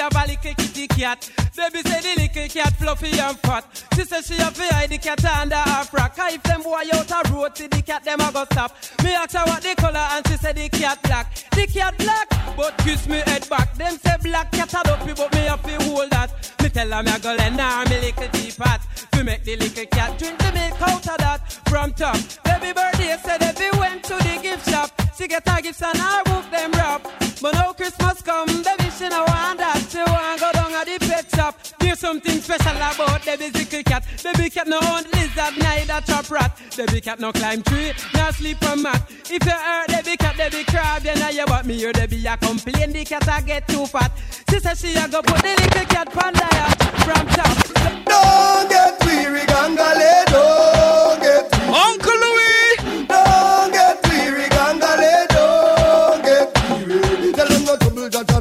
have 0.05 0.17
a 0.17 0.29
little 0.29 0.55
kitty 0.55 0.87
cat. 0.89 1.31
Debbie 1.55 1.83
say 1.83 2.01
the 2.01 2.21
little 2.21 2.49
cat 2.49 2.73
fluffy 2.77 3.19
and 3.19 3.39
fat. 3.41 3.65
She 3.95 4.03
say 4.05 4.21
she 4.21 4.35
have 4.35 4.55
to 4.55 4.75
hide 4.75 4.91
the 4.91 4.99
cat 4.99 5.25
under 5.25 5.57
her 5.57 5.85
frock. 5.85 6.15
If 6.19 6.43
them 6.43 6.63
boy 6.63 6.83
out 6.93 7.11
a 7.11 7.33
road, 7.33 7.57
see 7.57 7.69
the 7.69 7.83
cat 7.83 8.05
them 8.05 8.21
a 8.21 8.31
go 8.33 8.45
stop. 8.45 8.77
Me 9.03 9.15
ask 9.15 9.33
her 9.33 9.45
what 9.45 9.63
the 9.63 9.75
color 9.77 10.07
and 10.13 10.27
she 10.29 10.37
say 10.37 10.53
the 10.53 10.69
cat 10.69 11.03
black. 11.03 11.35
The 11.51 11.67
cat 11.67 11.97
black, 11.99 12.29
but 12.57 12.77
kiss 12.79 13.07
me 13.09 13.19
head 13.25 13.49
back. 13.49 13.75
Them 13.75 13.97
say 13.97 14.17
black 14.23 14.53
cat 14.53 14.75
a 14.75 14.83
dopey, 14.85 15.15
but 15.15 15.33
me 15.33 15.41
have 15.41 15.63
to 15.63 15.85
hold 15.85 16.11
that. 16.11 16.31
Me 16.63 16.69
tell 16.69 16.91
her 16.91 17.03
me 17.03 17.13
a 17.13 17.19
go 17.19 17.35
lend 17.35 17.61
her 17.61 17.85
me 17.89 18.01
little 18.01 18.29
teapot. 18.29 18.81
To 19.13 19.25
make 19.25 19.45
the 19.45 19.57
little 19.57 19.87
cat 19.87 20.19
drink 20.19 20.39
the 20.39 20.53
milk 20.53 20.83
out 20.83 21.09
of 21.09 21.19
that. 21.19 21.41
From 21.69 21.93
top, 21.93 22.17
baby 22.45 22.73
birthday 22.73 23.17
said 23.23 23.43
if 23.43 23.59
we 23.59 23.79
went 23.79 24.05
to 24.05 24.15
the 24.15 24.39
gift 24.43 24.69
shop. 24.69 25.04
She 25.17 25.29
get 25.29 25.49
her 25.49 25.61
gifts 25.61 25.83
and 25.83 25.97
her 25.97 26.25
book 26.25 26.51
them 26.51 26.73
wrap. 26.73 27.03
But 27.41 27.55
now 27.55 27.73
Christmas 27.73 28.21
come, 28.23 28.47
baby 28.47 28.91
she 28.99 29.09
no 29.09 29.23
want 29.25 29.59
that. 29.59 29.87
She 29.89 29.99
want 29.99 30.41
go 30.41 30.51
down 30.53 30.73
at 30.73 30.87
the 30.87 30.99
pet 31.07 31.31
shop. 31.35 31.57
There's 31.79 31.99
something 32.01 32.41
special 32.41 32.77
about 32.77 33.23
Debbie's 33.23 33.55
little 33.55 33.83
cat. 33.85 34.05
Baby 34.25 34.51
cat 34.51 34.67
no 34.67 34.81
hunt 34.81 35.13
lizard, 35.15 35.57
neither 35.59 36.01
chop 36.07 36.31
rat. 36.31 36.59
Baby 36.77 37.01
cat 37.01 37.21
no 37.21 37.33
climb 37.33 37.63
tree, 37.63 37.93
no 38.15 38.31
sleep 38.33 38.63
on 38.65 38.83
mat. 38.83 39.03
If 39.31 39.45
you 39.45 39.53
hurt 39.53 39.89
Debbie 39.89 40.17
cat, 40.17 40.37
Debbie 40.37 40.65
crab, 40.65 41.03
then 41.03 41.23
I 41.23 41.33
hear 41.33 41.45
about 41.45 41.67
me 41.67 41.75
hear 41.75 41.93
Debbie 41.93 42.27
a 42.27 42.37
complain 42.37 42.93
the 42.93 43.05
cat 43.05 43.29
I 43.29 43.41
get 43.43 43.69
too 43.69 43.87
fat. 43.87 44.11
She 44.51 44.59
say 44.59 44.75
she 44.75 44.97
a 44.99 45.07
go 45.07 45.23
put 45.23 45.43
the 45.43 45.55
little 45.55 45.87
cat 45.87 46.09
on 46.25 46.33
the 46.33 46.49
yacht 46.59 46.83
from 47.05 47.27
top. 47.29 47.57
Don't 48.05 48.69
get 48.69 49.05
weary, 49.05 49.47
gangale, 49.47 50.25
don't 50.27 51.21
get 51.21 51.53
weary. 51.53 51.75
Uncle 51.75 52.13
Louis! 52.13 52.44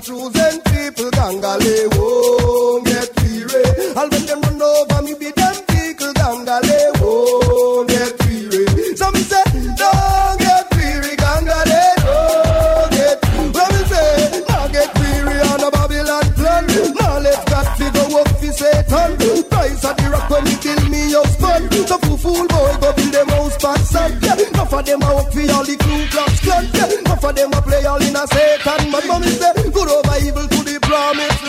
Judge 0.03 0.61
people, 0.65 1.09
gangale, 1.11 1.87
won't 1.95 2.85
get 2.85 3.09
weary. 3.23 3.63
I'll 3.95 4.09
when 4.09 4.25
them 4.25 4.41
run 4.41 4.61
over 4.61 5.01
me, 5.01 5.13
be 5.15 5.31
them 5.31 5.55
people, 5.71 6.11
gangale, 6.13 6.91
won't 6.99 7.87
get 7.87 8.11
weary. 8.25 8.95
Some 8.97 9.15
say, 9.15 9.43
don't 9.79 10.39
get 10.39 10.67
weary, 10.75 11.15
gangale, 11.15 11.83
don't 12.03 12.91
get 12.91 13.17
When 13.55 13.69
we 13.71 13.83
say, 13.87 14.43
now 14.49 14.67
get 14.67 14.93
weary 14.99 15.39
on 15.39 15.63
a 15.63 15.71
Babylon 15.71 16.27
plan. 16.35 16.67
Now 16.99 17.19
got 17.47 17.77
to 17.77 17.91
go 17.91 18.19
up 18.19 18.27
for 18.27 18.51
Satan. 18.51 19.43
Price 19.49 19.85
of 19.85 19.95
the 19.95 20.09
rock 20.11 20.29
when 20.29 20.45
he 20.47 20.55
kill 20.57 20.83
me 20.89 21.13
husband. 21.13 21.73
So 21.87 21.97
fool 21.99 22.17
fool 22.17 22.47
boy 22.47 22.75
go 22.81 22.91
build 22.91 23.13
them 23.13 23.29
house 23.29 23.57
back 23.63 23.79
son. 23.79 24.19
Yeah, 24.21 24.35
enough 24.35 24.73
of 24.73 24.85
them 24.85 25.01
a 25.01 25.15
work 25.15 25.31
for 25.31 25.47
all 25.53 25.63
the 25.63 25.75
Ku 25.79 25.95
Klux 26.11 26.39
Klan. 26.41 26.67
Yeah, 26.73 26.99
enough 26.99 27.23
of 27.23 27.35
them 27.35 27.53
a 27.53 27.61
play 27.61 27.85
all 27.85 28.03
in 28.03 28.15
a 28.15 28.27
Satan. 28.27 28.91
But 28.91 29.07
mommy 29.07 29.27
say, 29.27 29.53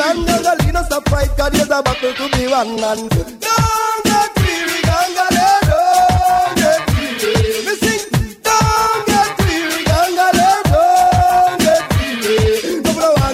promised 0.05 0.45
land. 0.45 0.61
Gangalina 0.61 0.85
stop 0.85 1.09
fight, 1.09 1.31
cause 1.37 1.53
there's 1.53 1.71
a 1.71 1.83
battle 1.83 2.13
to 2.13 2.29
be 2.37 2.47
won. 2.47 2.69
And 2.69 3.11
don't 3.11 4.05
get 4.05 4.31
weary, 4.37 4.81
don't 4.85 5.15
get 6.57 6.83
weary. 6.93 7.65
Me 7.65 7.75
sing, 7.81 8.05
don't 8.43 9.07
get 9.07 9.39
weary, 9.41 9.85
don't 9.85 10.17
get 11.61 11.85
weary. 11.97 12.37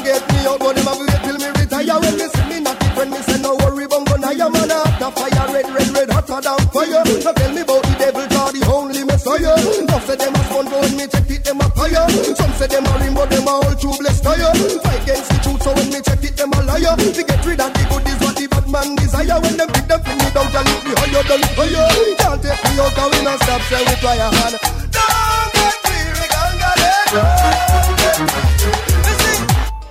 Get 0.01 0.23
me 0.33 0.39
out, 0.47 0.59
but 0.59 0.77
a 0.81 0.93
wait 0.99 1.21
till 1.23 1.39
me 1.39 1.49
retire. 1.61 1.99
When 2.01 2.15
me 2.17 2.27
me 2.49 2.57
when 2.97 3.11
me 3.11 3.19
say 3.23 3.39
no 3.43 3.55
worry, 3.57 3.85
a 3.85 5.11
fire, 5.11 5.47
red, 5.53 5.69
red, 5.75 5.89
red, 5.91 6.11
hotter 6.11 6.41
than 6.41 6.59
fire. 6.71 7.05
Tell 7.05 7.53
me 7.53 7.61
about 7.61 7.83
the 7.83 7.95
say 10.07 10.17
them 10.17 10.35
a 10.35 10.43
me 10.97 11.07
check 11.07 11.31
it, 11.31 11.45
them 11.45 11.61
a 11.61 11.69
fire. 11.71 12.09
Some 12.35 12.53
say 12.55 12.67
them 12.67 12.87
a 12.87 12.93
ring, 12.99 13.15
them 13.15 13.49
all 13.49 13.63
tubeless 13.77 14.23
tire. 14.23 14.90
We 16.99 17.23
get 17.23 17.47
rid 17.47 17.61
of 17.61 17.73
the 17.73 17.87
good 17.87 18.09
is 18.09 18.19
what 18.19 18.35
the 18.35 18.47
bad 18.51 18.67
man 18.67 18.97
desire. 18.97 19.39
When 19.41 19.57
them 19.57 19.69
pick 19.69 19.87
them, 19.87 20.03
down, 20.03 20.51
tell 20.51 20.67
it 20.67 20.83
me 20.83 20.91
higher, 20.99 21.23
than 21.23 21.43
higher. 21.55 21.87
Can't 22.19 22.43
take 22.43 22.59
me 22.67 22.81
out, 22.83 22.93
cause 22.99 23.11
we 23.15 23.23
not 23.23 23.39
stop, 23.43 23.63
say 23.71 23.79
we 23.87 23.95
try 24.03 24.19
a 24.19 24.27
hand. 24.27 24.59
Don't 24.91 25.55
get 25.55 25.77
weary, 25.87 26.27
get 26.27 26.51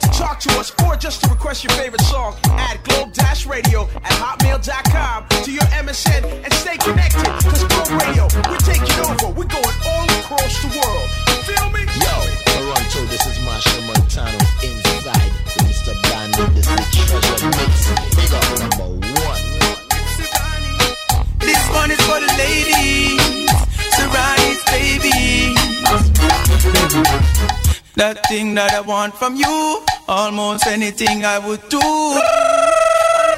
To 0.02 0.08
talk 0.12 0.40
to 0.44 0.50
us 0.60 0.76
or 0.84 0.98
just 0.98 1.24
to 1.24 1.30
request 1.30 1.64
your 1.64 1.72
favorite 1.80 2.02
song, 2.02 2.36
add 2.52 2.84
Globe 2.84 3.14
Dash 3.14 3.46
Radio 3.46 3.88
at 4.04 4.12
hotmail.com 4.20 5.28
to 5.44 5.52
your 5.52 5.68
MSN 5.80 6.24
and 6.44 6.54
stay 6.54 6.76
connected. 6.78 7.32
Cause 7.48 7.64
Globe 7.64 8.02
Radio, 8.04 8.28
we're 8.50 8.58
taking 8.68 9.00
over. 9.08 9.32
We're 9.32 9.48
going 9.48 9.78
all 9.88 10.08
across 10.20 10.62
the 10.62 10.68
world. 10.76 11.10
You 11.28 11.36
feel 11.48 11.70
me? 11.72 11.89
One 22.40 22.48
is 22.48 22.64
for 22.70 22.80
the 22.80 22.80
ladies, 22.80 23.50
Serani's 23.96 24.64
baby. 24.72 25.56
That 27.96 28.18
thing 28.28 28.56
that 28.56 28.74
I 28.74 28.82
want 28.82 29.16
from 29.16 29.36
you, 29.36 29.84
almost 30.08 30.68
anything 30.68 31.26
I 31.26 31.40
would 31.40 31.62
do. 31.70 31.80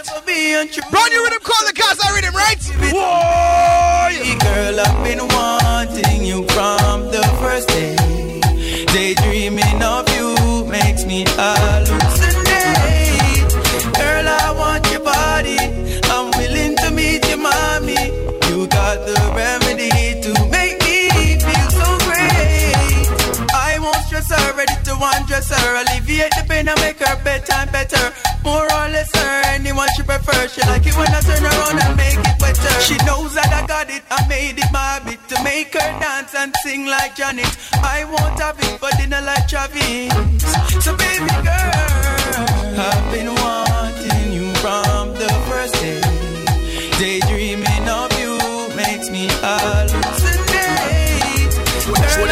So 0.03 0.21
be 0.25 0.54
untrue. 0.54 0.83
Run 0.91 1.12
you 1.12 1.23
rhythm, 1.23 1.39
call 1.41 1.65
the 1.65 1.73
cars, 1.73 1.99
I 2.04 2.13
rhythm, 2.15 2.35
right? 2.35 2.62
Whoa! 2.93 4.37
Girl, 4.39 4.79
I've 4.79 5.04
been 5.04 5.27
wanting 5.27 6.23
you 6.25 6.45
from 6.49 7.12
the 7.12 7.23
first 7.41 7.67
day. 7.69 7.95
Daydreaming 8.87 9.81
of 9.81 10.08
you 10.15 10.65
makes 10.65 11.06
me 11.06 11.25
hallucinate. 11.25 11.90
Her. 25.52 25.83
Alleviate 25.83 26.31
the 26.35 26.43
pain 26.47 26.67
and 26.67 26.79
make 26.81 26.99
her 26.99 27.15
bedtime 27.23 27.69
better. 27.71 28.13
More 28.43 28.65
or 28.65 28.87
less 28.89 29.13
her, 29.15 29.41
anyone 29.54 29.87
she 29.95 30.04
prefers. 30.04 30.54
She 30.54 30.62
like 30.62 30.85
it 30.85 30.95
when 30.97 31.08
I 31.13 31.21
turn 31.21 31.43
around 31.43 31.77
and 31.77 31.95
make 31.95 32.17
it 32.17 32.41
wetter. 32.41 32.73
She 32.81 32.97
knows 33.06 33.35
that 33.35 33.52
I 33.54 33.67
got 33.67 33.89
it, 33.89 34.04
I 34.10 34.25
made 34.27 34.58
it 34.58 34.71
my 34.71 34.99
bit 35.06 35.19
to 35.29 35.43
make 35.43 35.73
her 35.73 35.91
dance 35.99 36.33
and 36.33 36.54
sing 36.63 36.87
like 36.87 37.15
Janet. 37.15 37.52
I 37.83 38.06
won't 38.06 38.39
have 38.39 38.58
it 38.60 38.79
for 38.79 38.89
dinner 38.97 39.21
like 39.21 39.47
Travis. 39.47 40.10
So 40.83 40.95
baby 40.97 41.29
girl, 41.45 42.79
I've 42.81 43.06
been 43.13 43.29
wanting 43.35 44.33
you 44.33 44.54
from 44.63 45.13
the 45.13 45.29
first 45.49 45.75
day. 45.75 46.02
Daydreaming 46.97 47.87
of 47.89 48.12
you 48.19 48.37
makes 48.75 49.10
me 49.10 49.27
hallucinate. 49.27 50.41
Show 52.13 52.25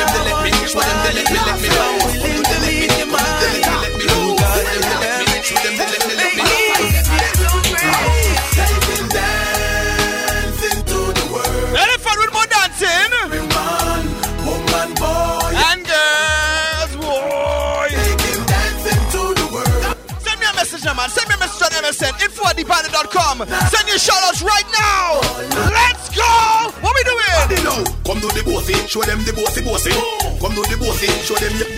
show 28.90 29.06
them 29.06 29.22
the 29.24 29.34
bossy 29.34 29.62
bossy. 29.62 29.94
Come 30.42 30.54
do 30.58 30.66
the 30.66 30.78
bossy, 30.82 31.08
show 31.22 31.38
them 31.38 31.54
your 31.62 31.70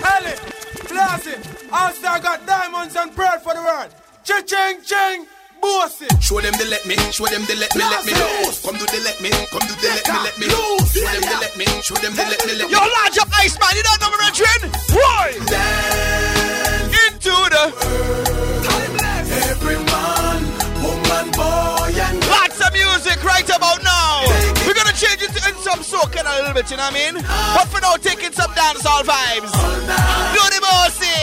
Ellie, 0.00 0.38
Classy, 0.88 1.36
All-Star 1.70 2.20
got 2.20 2.46
diamonds 2.46 2.96
and 2.96 3.14
pearl 3.14 3.38
for 3.44 3.52
the 3.52 3.60
world. 3.60 3.92
Cha-ching, 4.24 4.80
ching, 4.80 5.26
bossy. 5.60 6.08
Show 6.20 6.40
them 6.40 6.54
they 6.56 6.68
let 6.68 6.86
me, 6.86 6.96
show 7.12 7.26
them 7.26 7.44
they 7.44 7.56
let 7.56 7.74
me, 7.76 7.84
let 7.84 8.06
me 8.06 8.12
know. 8.16 8.48
Come 8.64 8.80
do 8.80 8.86
they 8.88 9.02
let 9.04 9.20
me, 9.20 9.30
come 9.52 9.66
do 9.68 9.74
they 9.76 9.92
let 9.92 10.08
me, 10.08 10.18
let 10.24 10.38
me 10.40 10.46
know. 10.48 10.78
Show 10.88 11.04
them 11.04 11.20
they 11.20 11.36
let 11.36 11.54
me, 11.58 11.66
show 11.84 11.96
them 12.00 12.14
they 12.16 12.24
let 12.24 12.40
me, 12.45 12.45
a 26.26 26.38
little 26.38 26.54
bit, 26.54 26.70
you 26.70 26.76
know 26.76 26.84
what 26.84 26.94
I 26.94 27.12
mean? 27.12 27.14
But 27.54 27.66
for 27.70 27.80
now, 27.80 27.96
taking 27.96 28.32
some 28.32 28.50
dancehall 28.52 29.02
vibes. 29.06 29.52
Do 30.34 30.42
the 30.50 30.60
bossy. 30.60 31.14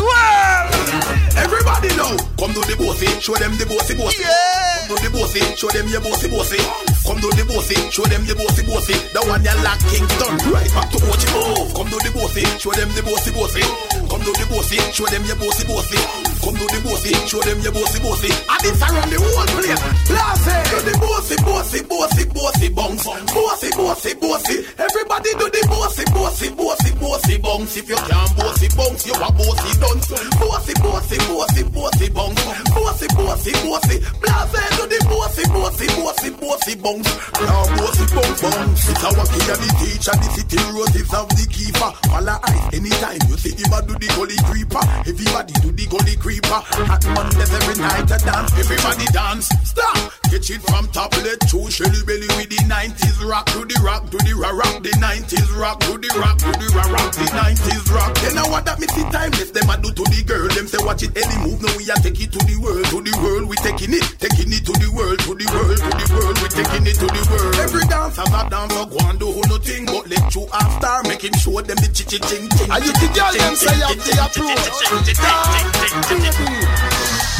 Well, 0.00 1.12
Everybody 1.36 1.88
know. 1.96 2.12
Come 2.38 2.52
do 2.52 2.60
the 2.68 2.76
bossy, 2.76 3.08
show 3.20 3.34
them 3.34 3.56
the 3.56 3.64
bossy 3.64 3.94
bossy. 3.96 4.22
Yeah. 4.22 4.86
Come 4.86 4.96
do 4.96 5.08
the 5.08 5.10
bossy, 5.16 5.40
show 5.56 5.68
them 5.72 5.88
your 5.88 6.00
bossy 6.00 6.28
bossy. 6.28 6.60
Come 7.06 7.20
do 7.24 7.30
the 7.32 7.44
bossy, 7.48 7.76
show 7.90 8.04
them 8.04 8.22
the 8.26 8.34
bossy 8.36 8.62
bossy. 8.68 8.96
The 9.16 9.20
one 9.24 9.42
you 9.42 9.80
Kingston, 9.88 10.36
right 10.52 10.70
back 10.76 10.90
to 10.92 10.98
watch 11.08 11.24
it. 11.24 11.32
Come 11.72 11.88
do 11.88 11.98
the 12.04 12.12
bossy, 12.12 12.44
show 12.60 12.72
them 12.72 12.90
the 12.92 13.02
bossy 13.02 13.32
bossy. 13.32 13.64
Come 14.10 14.22
do 14.22 14.32
the 14.36 14.46
bossy, 14.50 14.78
show 14.92 15.06
them 15.06 15.24
your 15.24 15.36
bossy 15.36 15.64
bossy. 15.66 16.21
Come 16.42 16.58
do 16.58 16.66
the 16.66 16.80
bossy, 16.82 17.14
show 17.30 17.38
them 17.38 17.62
your 17.62 17.70
bossy 17.70 18.02
bossy. 18.02 18.26
And 18.34 18.62
it's 18.66 18.82
around 18.82 19.10
the 19.14 19.18
whole 19.22 19.46
place. 19.54 19.78
Blase, 20.10 20.58
do 20.74 20.78
the 20.82 20.94
bossy 20.98 21.36
bossy 21.46 21.80
bossy 21.86 22.24
bossy 22.34 22.68
bounce. 22.74 23.06
Bossy 23.30 23.70
bossy 23.78 24.12
bossy. 24.18 24.56
Everybody 24.74 25.30
do 25.38 25.46
the 25.46 25.62
bossy 25.70 26.04
bossy 26.10 26.50
bossy 26.50 26.90
bossy 26.98 27.38
bounce. 27.38 27.76
If 27.78 27.86
you 27.86 27.94
can't 27.94 28.30
bossy 28.34 28.68
bounce, 28.74 29.06
you 29.06 29.14
a 29.14 29.28
bossy 29.30 29.70
dance. 29.78 30.10
Bossy 30.34 30.74
bossy 30.82 31.16
bossy 31.30 31.62
bossy 31.70 32.06
bounce. 32.10 32.42
Bossy 32.74 33.06
bossy 33.14 33.52
bossy. 33.62 33.96
Blase, 34.18 34.62
do 34.74 34.84
the 34.90 34.98
bossy 35.06 35.44
bossy 35.46 35.86
bossy 35.94 36.30
bossy 36.42 36.74
bounce. 36.74 37.10
Now 37.38 37.70
bossy 37.78 38.04
bounce 38.10 38.42
bounce. 38.42 38.90
It's 38.90 39.04
our 39.06 39.26
key 39.30 39.46
and 39.46 39.62
the 39.62 39.70
teacher. 39.78 40.14
The 40.18 40.28
city 40.34 40.58
roses 40.74 41.06
of 41.14 41.30
the 41.38 41.46
keeper. 41.46 41.90
Follow 42.10 42.34
eyes 42.34 42.66
anytime 42.74 43.22
you 43.30 43.38
see 43.38 43.54
him 43.54 43.70
do 43.86 43.94
the 43.94 44.10
gully 44.18 44.34
creeper. 44.50 44.82
Everybody 45.06 45.54
do 45.62 45.70
the 45.70 45.86
gully 45.86 46.16
creeper. 46.18 46.31
Hot 46.40 47.04
Mondays 47.14 47.52
every 47.52 47.82
night 47.82 48.10
a 48.10 48.18
dance. 48.24 48.52
Everybody 48.58 49.06
dance. 49.12 49.48
Stop. 49.64 50.21
Catch 50.32 50.48
it 50.48 50.64
from 50.64 50.88
top. 50.96 51.12
Let 51.20 51.44
two 51.44 51.68
shelly 51.68 52.00
belly 52.08 52.24
with 52.40 52.48
the 52.48 52.64
90s 52.64 53.20
rock 53.28 53.44
to 53.52 53.68
the 53.68 53.76
rock 53.84 54.08
to 54.08 54.16
the 54.16 54.32
rock 54.32 54.56
rock. 54.56 54.80
The 54.80 54.88
90s 54.96 55.52
rock 55.60 55.76
to 55.84 56.00
the 56.00 56.08
rock 56.16 56.40
to 56.40 56.48
the 56.56 56.72
rock 56.72 56.88
rock. 56.88 57.12
The 57.12 57.28
90s 57.36 57.84
rock. 57.92 58.16
Then 58.16 58.40
now 58.40 58.48
what 58.48 58.64
that 58.64 58.80
me 58.80 58.88
see 58.96 59.04
timeless. 59.12 59.52
Them 59.52 59.68
a 59.68 59.76
do 59.76 59.92
to 59.92 60.04
the 60.08 60.24
girl. 60.24 60.48
Them 60.48 60.64
say 60.72 60.80
watch 60.80 61.04
it 61.04 61.12
any 61.12 61.36
move. 61.44 61.60
Now 61.60 61.76
we 61.76 61.84
a 61.84 62.00
take 62.00 62.16
it 62.16 62.32
to 62.32 62.40
the 62.48 62.56
world. 62.64 62.80
To 62.88 63.04
the 63.04 63.12
world 63.20 63.44
we 63.44 63.60
taking 63.60 63.92
it. 63.92 64.08
Taking 64.24 64.56
it 64.56 64.64
to 64.64 64.72
the 64.72 64.88
world. 64.96 65.20
To 65.20 65.36
the 65.36 65.44
world. 65.52 65.76
To 65.76 65.90
the 66.00 66.06
world. 66.16 66.36
We 66.40 66.48
taking 66.48 66.88
it 66.88 66.96
to 66.96 67.08
the 67.12 67.22
world. 67.28 67.52
Every 67.60 67.84
dance 67.92 68.16
has 68.16 68.32
a 68.32 68.48
dance. 68.48 68.72
So 68.72 68.88
go 68.88 69.04
do 69.20 69.28
who 69.36 69.42
nothing 69.52 69.84
but 69.84 70.08
let 70.08 70.32
you 70.32 70.48
after. 70.48 71.12
Make 71.12 71.28
him 71.28 71.36
show 71.36 71.60
them 71.60 71.76
the 71.76 71.92
chi 71.92 72.08
chi 72.08 72.16
ching 72.24 72.48
ching. 72.56 72.72
And 72.72 72.80
you 72.80 72.92
the 72.96 73.08
girl 73.12 73.36
them 73.36 73.52
say 73.52 73.76
you 73.76 74.16
have 74.16 74.32
the 74.32 74.48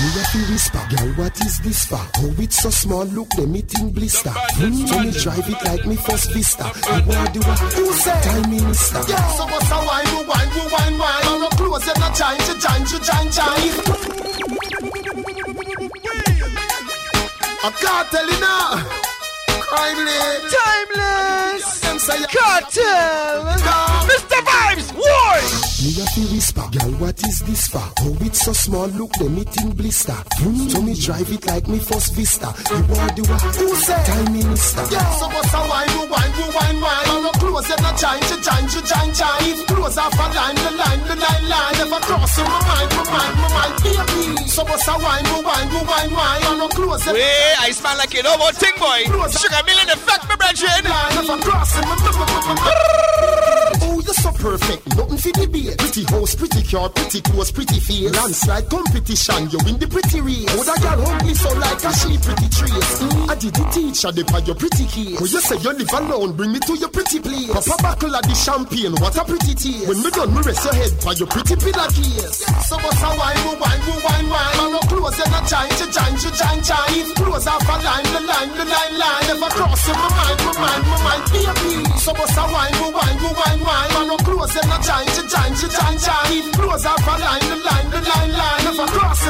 Me 0.02 0.08
a 0.18 0.24
fi 0.28 0.40
whisper, 0.50 0.84
girl, 0.90 1.14
what 1.14 1.40
is 1.46 1.58
this 1.60 1.86
for? 1.86 2.02
Oh, 2.18 2.34
it's 2.38 2.60
so 2.60 2.70
small, 2.82 3.04
look, 3.04 3.28
them 3.30 3.54
it 3.54 3.72
in 3.78 3.90
blister. 3.90 4.30
Hmm, 4.30 4.74
so 4.86 4.98
me 4.98 5.10
drive 5.12 5.48
it 5.48 5.64
like 5.64 5.86
me 5.86 5.96
first 5.96 6.32
vista. 6.32 6.64
You 6.64 7.02
want 7.06 7.32
do 7.32 7.40
what? 7.40 7.58
Who 7.78 7.92
say? 7.92 8.20
Time 8.22 8.50
minister. 8.50 9.00
Yeah, 9.08 9.26
so 9.38 9.44
what's 9.46 9.70
a 9.70 9.78
wine, 9.86 10.06
who 10.06 10.20
wine, 10.26 10.48
who 10.48 10.62
wine, 10.74 10.98
wine? 10.98 11.24
I'm 11.30 11.40
not 11.40 11.56
close 11.56 11.88
and 11.88 12.00
not 12.00 12.14
chine, 12.14 12.38
to 12.38 12.54
chine, 12.58 12.84
to 12.90 12.98
chine, 13.06 13.30
chine. 13.30 13.72
I 17.64 17.70
can't 17.70 18.10
tell 18.10 18.28
you 18.28 18.40
now. 18.40 19.11
Crimely. 19.72 20.20
Timeless. 20.52 21.80
Them 21.80 21.98
say 21.98 22.18
you- 22.20 22.26
Kartel. 22.26 23.56
Mr. 24.10 24.38
Vibes. 24.48 24.88
War. 24.92 25.36
Me 25.82 25.90
a 26.00 26.06
fi 26.12 26.22
whisper, 26.32 26.66
girl, 26.70 26.92
what 27.00 27.18
is 27.26 27.38
this 27.40 27.66
for? 27.68 27.82
Oh, 28.04 28.16
it's 28.20 28.42
so 28.44 28.52
small, 28.52 28.86
look, 28.88 29.12
them 29.14 29.38
it 29.38 29.56
in 29.60 29.70
blister. 29.72 30.12
Hmm, 30.38 30.68
so 30.68 30.80
me 30.82 30.94
drive 30.94 31.30
it 31.32 31.44
like 31.46 31.66
me 31.66 31.78
first 31.80 32.14
vista. 32.14 32.54
You 32.70 32.82
want 32.92 33.16
do 33.16 33.22
what? 33.22 33.40
Who 33.56 33.74
say? 33.76 33.98
Time 34.06 34.32
minister. 34.32 34.84
Yeah, 34.92 35.10
so 35.18 35.26
what's 35.28 35.52
a 35.54 35.60
wine, 35.66 35.88
who 35.96 36.02
wine, 36.12 36.30
who 36.38 36.44
wine, 36.54 36.78
wine? 36.80 37.06
I'm 37.08 37.22
not 37.24 37.34
close 37.40 37.70
and 37.70 37.82
not 37.82 37.96
chine, 37.98 38.20
to 38.30 38.36
chine, 38.46 38.66
to 38.68 38.80
chine, 38.86 39.12
chine. 39.14 39.66
Close 39.66 39.98
off 39.98 40.14
a 40.14 40.26
line, 40.36 40.54
the 40.54 40.70
line, 40.70 41.00
the 41.08 41.16
line, 41.16 41.44
line. 41.48 41.74
Never 41.80 42.00
cross 42.06 42.38
in 42.38 42.44
my 42.44 42.60
mind, 42.68 42.90
my 42.94 43.04
mind, 43.10 43.34
my 43.42 43.48
mind, 43.56 43.74
baby. 43.82 44.46
So 44.46 44.62
what's 44.64 44.86
a 44.86 44.94
wine, 45.02 45.24
who 45.24 45.42
wine, 45.42 45.68
who 45.68 45.80
wine, 45.82 46.12
wine? 46.14 46.42
I'm 46.46 46.58
not 46.58 46.70
close 46.70 47.06
and 47.08 47.14
Wait, 47.16 47.56
I 47.58 47.70
smell 47.72 47.96
like 47.98 48.14
you 48.14 48.22
know 48.22 48.34
about 48.34 48.54
thing, 48.54 48.76
boy. 48.78 49.02
Sugar 49.34 49.61
million 49.64 49.88
effect, 49.90 50.28
my 50.28 50.36
brethren. 50.36 50.82
Never 50.84 51.38
cross 51.42 51.76
in 51.76 51.84
my 51.88 53.02
Oh, 53.84 54.00
you're 54.00 54.14
so 54.14 54.30
perfect, 54.32 54.86
nothing 54.96 55.18
for 55.18 55.32
debate. 55.32 55.78
Pretty 55.78 56.04
house, 56.04 56.34
pretty 56.34 56.62
car, 56.62 56.88
pretty 56.88 57.20
clothes, 57.20 57.50
pretty 57.50 57.80
face. 57.80 58.12
Landslide 58.12 58.68
competition, 58.68 59.50
you 59.50 59.58
win 59.64 59.76
the 59.78 59.88
pretty 59.88 60.20
race. 60.20 60.46
Oh, 60.54 60.62
that 60.62 60.78
girl 60.80 61.02
ugly 61.02 61.34
so 61.34 61.50
like 61.58 61.82
a 61.82 61.90
she 61.92 62.14
pretty 62.20 62.48
trace. 62.52 62.92
Mm, 63.02 63.30
I 63.30 63.34
did 63.34 63.54
the 63.54 63.64
teacher, 63.72 64.12
they 64.12 64.22
by 64.22 64.38
your 64.46 64.54
pretty 64.54 64.86
case. 64.86 65.18
Oh, 65.18 65.26
you 65.26 65.40
say 65.40 65.58
you 65.58 65.72
live 65.72 65.92
alone, 65.92 66.36
bring 66.36 66.52
me 66.52 66.60
to 66.60 66.74
your 66.78 66.88
pretty 66.88 67.18
place. 67.20 67.50
Papa 67.52 67.76
buckle 67.82 68.14
of 68.14 68.22
the 68.22 68.34
champagne, 68.36 68.94
what 69.00 69.16
a 69.16 69.24
pretty 69.24 69.54
taste. 69.56 69.88
When 69.88 69.98
me 69.98 70.10
done, 70.10 70.30
me 70.30 70.40
rest 70.46 70.64
your 70.64 70.74
head 70.76 70.92
by 71.02 71.12
your 71.18 71.28
pretty 71.28 71.56
pillar 71.56 71.88
case. 71.90 72.44
So 72.68 72.76
what's 72.78 73.02
a 73.02 73.10
wine, 73.18 73.40
who 73.44 73.52
wine, 73.58 73.80
who 73.82 73.94
wine, 74.04 74.28
wine? 74.30 74.56
I'm 74.62 74.72
not 74.72 74.86
close 74.88 75.18
and 75.18 75.32
not 75.32 75.44
chine, 75.48 75.72
to 75.80 75.86
chine, 75.90 76.16
to 76.16 76.30
chine, 76.32 76.60
chine. 76.62 77.06
Close 77.18 77.46
off 77.50 77.66
a 77.66 77.76
line, 77.82 78.08
the 78.14 78.20
line, 78.24 78.52
the 78.56 78.64
line, 78.68 78.91
So 82.02 82.10
what's 82.14 82.36
a 82.36 82.42
wine, 82.42 82.74
who 82.74 82.90
wine, 82.90 83.16
who 83.22 83.30
wine, 83.30 83.60
wine? 83.60 83.90
I'm 83.94 84.08
not 84.08 84.24
close 84.24 84.56
and 84.56 84.82
chine, 84.82 85.06
to 85.06 85.22
chine, 85.22 85.54
to 85.54 85.68
chine, 85.70 85.98
chine. 86.02 86.50
Close 86.50 86.84
off 86.84 86.98
a 86.98 87.14
line, 87.14 87.46
the 87.46 87.54
line, 87.62 87.90
the 87.94 88.00
line, 88.02 88.32
line. 88.32 88.64
Never 88.64 88.86
cross 88.90 89.22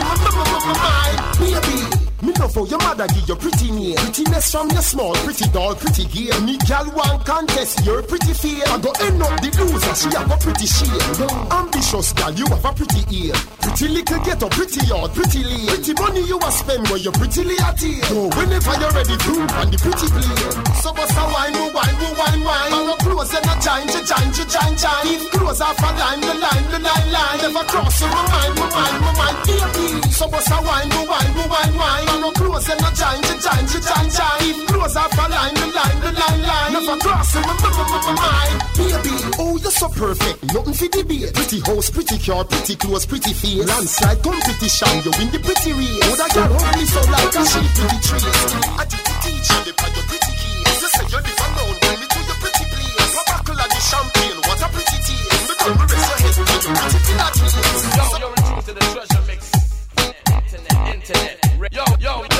me 2.62 2.70
your 2.70 2.78
mother 2.80 3.06
give 3.08 3.28
you 3.28 3.36
pretty 3.36 3.70
name. 3.70 3.96
Prettiness 3.96 4.50
from 4.50 4.70
your 4.70 4.82
small, 4.82 5.14
pretty 5.26 5.48
doll, 5.50 5.74
pretty 5.74 6.04
gear. 6.06 6.38
Me 6.40 6.56
gal 6.66 6.86
one 6.92 7.18
contest, 7.24 7.84
you're 7.84 8.02
pretty 8.02 8.32
fair. 8.32 8.62
I 8.66 8.78
go 8.78 8.92
end 9.02 9.22
up 9.22 9.40
the 9.40 9.50
loser, 9.58 9.94
she 9.94 10.08
have 10.16 10.30
a 10.30 10.36
pretty 10.38 10.66
shade. 10.66 11.02
Ambitious 11.50 12.12
gal, 12.12 12.32
you 12.32 12.46
have 12.46 12.64
a 12.64 12.72
pretty 12.72 13.02
ear. 13.10 13.34
Pretty 13.60 13.88
little 13.88 14.20
get 14.24 14.42
up, 14.42 14.50
pretty 14.52 14.86
yard, 14.86 15.10
pretty 15.12 15.44
lane. 15.44 15.66
Pretty 15.66 15.92
money 15.94 16.22
you 16.26 16.38
a 16.38 16.50
spend 16.52 16.86
where 16.88 16.98
you 16.98 17.12
prettily 17.12 17.58
at 17.62 17.80
here. 17.80 18.02
So 18.06 18.28
whenever 18.36 18.74
you're 18.78 18.94
ready, 18.94 19.16
boom, 19.26 19.46
and 19.58 19.70
the 19.72 19.78
pretty 19.78 20.06
plane. 20.10 20.64
So 20.82 20.90
what's 20.92 21.16
a 21.16 21.24
wine, 21.30 21.54
who 21.54 21.66
wine, 21.72 21.96
who 21.98 22.08
wine, 22.14 22.42
wine? 22.44 22.72
I'm 22.72 22.86
not 22.86 22.98
close 23.00 23.34
and 23.34 23.44
not 23.46 23.58
chine, 23.62 23.86
to 23.88 24.00
chine, 24.04 24.30
to 24.32 24.44
chine, 24.46 24.76
chine. 24.76 25.18
Close 25.34 25.60
off 25.60 25.78
a 25.78 25.90
line, 25.98 26.20
the 26.20 26.34
line, 26.34 26.66
the 26.70 26.78
line, 26.78 27.08
line. 27.10 27.38
Never 27.42 27.64
cross 27.66 28.02
in 28.02 28.10
my 28.10 28.22
mind, 28.30 28.54
my 28.58 28.66
mind, 28.70 28.96
my 29.02 29.12
mind, 29.18 29.38
baby. 29.46 29.86
So 30.12 30.28
what's 30.28 30.50
a 30.50 30.58
wine, 30.62 30.90
who 30.90 31.02
wine, 31.08 31.32
who 31.34 31.44
wine, 31.48 31.74
wine? 31.74 32.08
I'm 32.12 32.20
not 32.20 32.34
close 32.34 32.51
not 32.52 32.94
chine, 32.94 33.22
to 33.22 33.34
chine, 33.40 33.66
to 33.66 33.80
chine, 33.80 34.10
chine. 34.10 34.66
Close 34.66 34.96
off 34.96 35.12
a 35.12 35.24
line, 35.28 35.54
the 35.54 35.66
line, 35.72 36.00
the 36.04 36.12
line, 36.12 36.42
line. 36.42 36.72
Never 36.72 36.98
cross 37.00 37.34
in 37.36 37.42
my, 37.42 37.54
my, 37.56 37.70
my, 37.72 37.84
my 37.88 38.12
mind. 38.12 38.58
Baby, 38.76 39.14
oh, 39.38 39.56
you're 39.56 39.70
so 39.70 39.88
perfect, 39.88 40.42
nothing 40.52 40.74
for 40.74 40.88
debate. 40.88 41.32
Pretty 41.32 41.60
house, 41.60 41.88
pretty 41.90 42.18
car, 42.18 42.44
pretty 42.44 42.76
clothes, 42.76 43.06
pretty 43.06 43.32
face. 43.32 43.64
Landslide 43.64 44.22
competition, 44.22 44.92
you 45.00 45.12
win 45.16 45.28
the 45.32 45.40
pretty 45.40 45.72
race. 45.72 46.04
Oh, 46.04 46.16
that 46.16 46.30
girl 46.34 46.52
ugly 46.52 46.84
so 46.84 47.00
like 47.08 47.32
a 47.32 47.42
she 47.48 47.60
pretty 47.72 47.98
trace. 48.04 48.28
I 48.76 48.84
did 48.84 49.00
the 49.00 49.14
teacher, 49.24 49.58
they 49.64 49.72
by 49.72 49.88
your 49.96 50.04
pretty 50.12 50.32
keys. 50.36 50.76
You 50.82 50.88
say 50.92 51.04
you 51.08 51.20
live 51.24 51.40
alone, 51.40 51.76
bring 51.80 51.98
me 52.00 52.06
to 52.12 52.20
your 52.20 52.36
pretty 52.36 52.64
place. 52.68 53.12
Pop 53.16 53.26
buckle 53.32 53.60
of 53.64 53.68
the 53.72 53.80
champagne, 53.80 54.38
what 54.44 54.60
a 54.60 54.68
pretty 54.76 54.98
taste. 55.00 55.56
Done 55.56 55.72
me 55.72 55.84
rest 55.88 56.04
your 56.04 56.18
head 56.20 56.36
by 56.36 56.52
your 56.52 56.74
pretty 56.76 57.00
pilates. 57.00 57.40
Yo, 57.96 58.04
you're 58.20 58.34
in 58.36 58.44
tune 58.44 58.60
to 58.60 58.72
the 58.76 58.84
treasure 58.92 59.24
mix. 59.24 59.40
Internet, 59.96 60.76
internet. 60.92 61.42
Yo, 61.72 61.84
yo, 62.00 62.20
yo, 62.28 62.31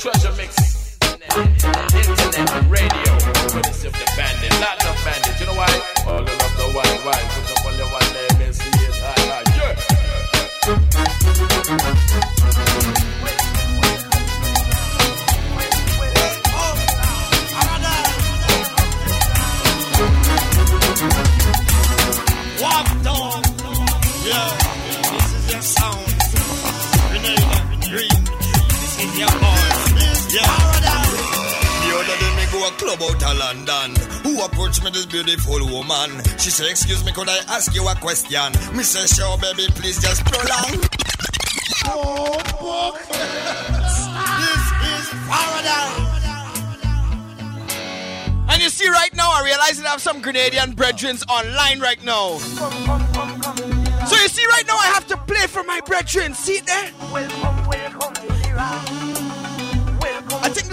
treasure 0.00 0.32
mix. 0.32 0.96
Internet, 1.36 1.94
internet, 1.94 2.70
radio. 2.70 3.12
Of 3.80 3.92
the 3.92 4.12
bandit, 4.16 4.52
lots 4.60 4.86
of 4.86 4.96
bandits. 5.04 5.40
You 5.40 5.46
know 5.46 5.54
why? 5.54 5.68
All 6.06 6.24
the 6.24 6.32
love 6.32 6.56
the 6.56 6.64
one 6.72 6.88
leg 7.04 7.59
club 32.78 33.00
out 33.02 33.22
of 33.22 33.38
London. 33.38 33.96
Who 34.22 34.42
approached 34.44 34.82
me 34.84 34.90
this 34.90 35.06
beautiful 35.06 35.66
woman? 35.66 36.22
She 36.38 36.50
said, 36.50 36.68
excuse 36.68 37.04
me, 37.04 37.12
could 37.12 37.28
I 37.28 37.38
ask 37.48 37.74
you 37.74 37.86
a 37.88 37.94
question? 37.94 38.52
Me 38.76 38.82
say, 38.82 39.06
sure, 39.06 39.38
baby, 39.38 39.66
please 39.74 40.00
just 40.00 40.24
prolong. 40.24 40.84
Oh, 41.86 42.38
fuck. 42.60 42.98
this 43.08 43.98
is 44.90 45.08
paradise. 45.28 46.10
And 48.52 48.60
you 48.62 48.68
see 48.68 48.88
right 48.88 49.14
now, 49.14 49.30
I 49.32 49.42
realize 49.44 49.78
that 49.78 49.86
I 49.86 49.90
have 49.90 50.02
some 50.02 50.20
Grenadian 50.20 50.74
brethren 50.74 51.16
online 51.28 51.80
right 51.80 52.02
now. 52.04 52.38
So 52.38 54.16
you 54.16 54.28
see 54.28 54.44
right 54.46 54.64
now, 54.66 54.76
I 54.76 54.90
have 54.92 55.06
to 55.08 55.16
play 55.16 55.46
for 55.46 55.62
my 55.62 55.80
brethren. 55.80 56.34
See 56.34 56.54
it 56.54 56.66
there? 56.66 57.59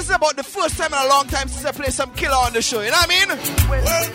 is 0.09 0.15
about 0.15 0.35
the 0.35 0.43
first 0.43 0.77
time 0.77 0.93
in 0.93 0.99
a 0.99 1.07
long 1.09 1.27
time 1.27 1.47
since 1.47 1.65
I 1.65 1.71
played 1.71 1.93
some 1.93 2.11
killer 2.11 2.35
on 2.35 2.53
the 2.53 2.61
show. 2.61 2.81
You 2.81 2.91
know 2.91 2.97
what 2.97 3.11
I 3.11 3.25
mean? 3.25 3.29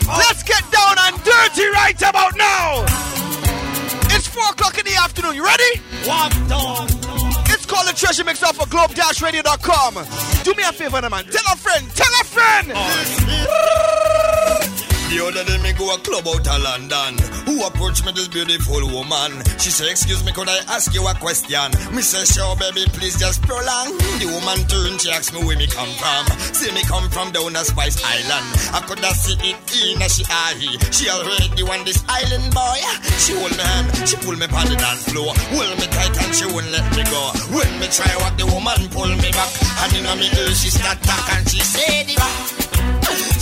Let's 0.07 0.43
get 0.43 0.63
down 0.71 0.95
and 1.05 1.23
dirty 1.23 1.67
right 1.69 2.01
about 2.01 2.35
now. 2.35 2.85
It's 4.15 4.27
4 4.27 4.43
o'clock 4.51 4.77
in 4.77 4.85
the 4.85 4.95
afternoon. 4.95 5.35
You 5.35 5.45
ready? 5.45 5.81
It's 7.53 7.65
called 7.65 7.87
the 7.87 7.93
Treasure 7.93 8.23
Mix 8.23 8.43
off 8.43 8.59
of 8.61 8.69
globe-radio.com. 8.69 9.93
Do 10.43 10.53
me 10.55 10.63
a 10.63 10.73
favor, 10.73 11.01
man. 11.09 11.25
Tell 11.25 11.53
a 11.53 11.57
friend. 11.57 11.89
Tell 11.95 12.21
a 12.21 12.23
friend. 12.23 12.71
Oh. 12.75 13.92
The 15.13 15.21
other 15.21 15.45
day 15.45 15.61
me 15.61 15.77
go 15.77 15.93
a 15.93 16.01
club 16.01 16.25
out 16.25 16.41
of 16.41 16.57
London. 16.57 17.21
Who 17.45 17.61
approached 17.61 18.01
me 18.01 18.17
this 18.17 18.25
beautiful 18.33 18.81
woman? 18.89 19.45
She 19.61 19.69
say, 19.69 19.93
excuse 19.93 20.25
me, 20.25 20.33
could 20.33 20.49
I 20.49 20.57
ask 20.73 20.89
you 20.89 21.05
a 21.05 21.13
question? 21.13 21.69
Me 21.93 22.01
say, 22.01 22.25
sure, 22.25 22.57
baby, 22.57 22.89
please 22.89 23.13
just 23.21 23.45
prolong. 23.45 23.93
The 24.17 24.25
woman 24.33 24.65
turned, 24.65 24.97
she 25.05 25.13
asked 25.13 25.29
me 25.29 25.45
where 25.45 25.53
me 25.53 25.69
come 25.69 25.93
from. 26.01 26.25
See 26.57 26.73
me 26.73 26.81
come 26.89 27.13
from 27.13 27.29
down 27.29 27.53
a 27.53 27.61
Spice 27.61 28.01
Island. 28.01 28.57
I 28.73 28.81
coulda 28.89 29.13
see 29.13 29.37
it 29.37 29.61
in 29.85 30.01
a 30.01 30.09
she 30.09 30.25
eye. 30.25 30.81
She 30.89 31.05
already 31.13 31.61
want 31.61 31.85
this 31.85 32.01
island 32.09 32.49
boy. 32.49 32.81
She 33.21 33.37
hold 33.37 33.53
me 33.53 33.61
hand, 33.61 33.93
she 34.09 34.17
pull 34.17 34.33
me 34.33 34.49
on 34.49 34.65
the 34.65 34.81
dance 34.81 35.05
floor. 35.13 35.29
Hold 35.53 35.77
me 35.77 35.93
tight 35.93 36.17
and 36.25 36.33
she 36.33 36.49
won't 36.49 36.73
let 36.73 36.89
me 36.97 37.05
go. 37.05 37.21
When 37.53 37.69
me 37.77 37.85
try 37.93 38.09
what 38.17 38.33
the 38.41 38.49
woman 38.49 38.89
pull 38.89 39.13
me 39.13 39.29
back. 39.29 39.53
And 39.85 39.93
in 39.93 40.09
a 40.09 40.17
me 40.17 40.33
ear 40.33 40.49
she 40.57 40.73
start 40.73 40.97
talk 41.05 41.37
and 41.37 41.45
she 41.45 41.61
say 41.61 42.01
the 42.01 42.17
back. 42.17 42.62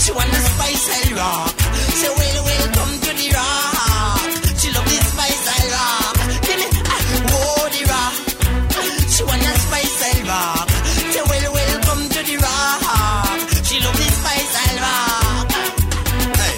She 0.02 0.10
wanna 0.10 0.40
spice 0.50 0.86
I 0.90 1.14
rock. 1.14 1.54
Say, 1.94 2.10
well, 2.10 2.38
well, 2.42 2.66
come 2.74 2.94
to 3.06 3.10
the 3.14 3.28
rock. 3.38 4.30
She 4.58 4.68
love 4.74 4.88
the 4.90 4.98
spice 4.98 5.46
I 5.46 5.62
rock. 5.70 6.16
Give 6.42 6.58
me, 6.58 6.66
ah, 6.90 7.30
oh, 7.38 7.70
the 7.70 7.82
rock. 7.86 8.14
She 9.14 9.22
wanna 9.22 9.52
spice 9.62 10.02
I 10.02 10.14
rock. 10.26 10.68
Say, 11.14 11.22
well, 11.22 11.46
well, 11.54 11.74
come 11.86 12.02
to 12.02 12.20
the 12.26 12.36
rock. 12.42 12.82
She 13.62 13.78
love 13.78 13.94
the 13.94 14.08
spice 14.18 14.54
I 14.58 14.70
rock. 14.82 15.50
Hey, 16.34 16.56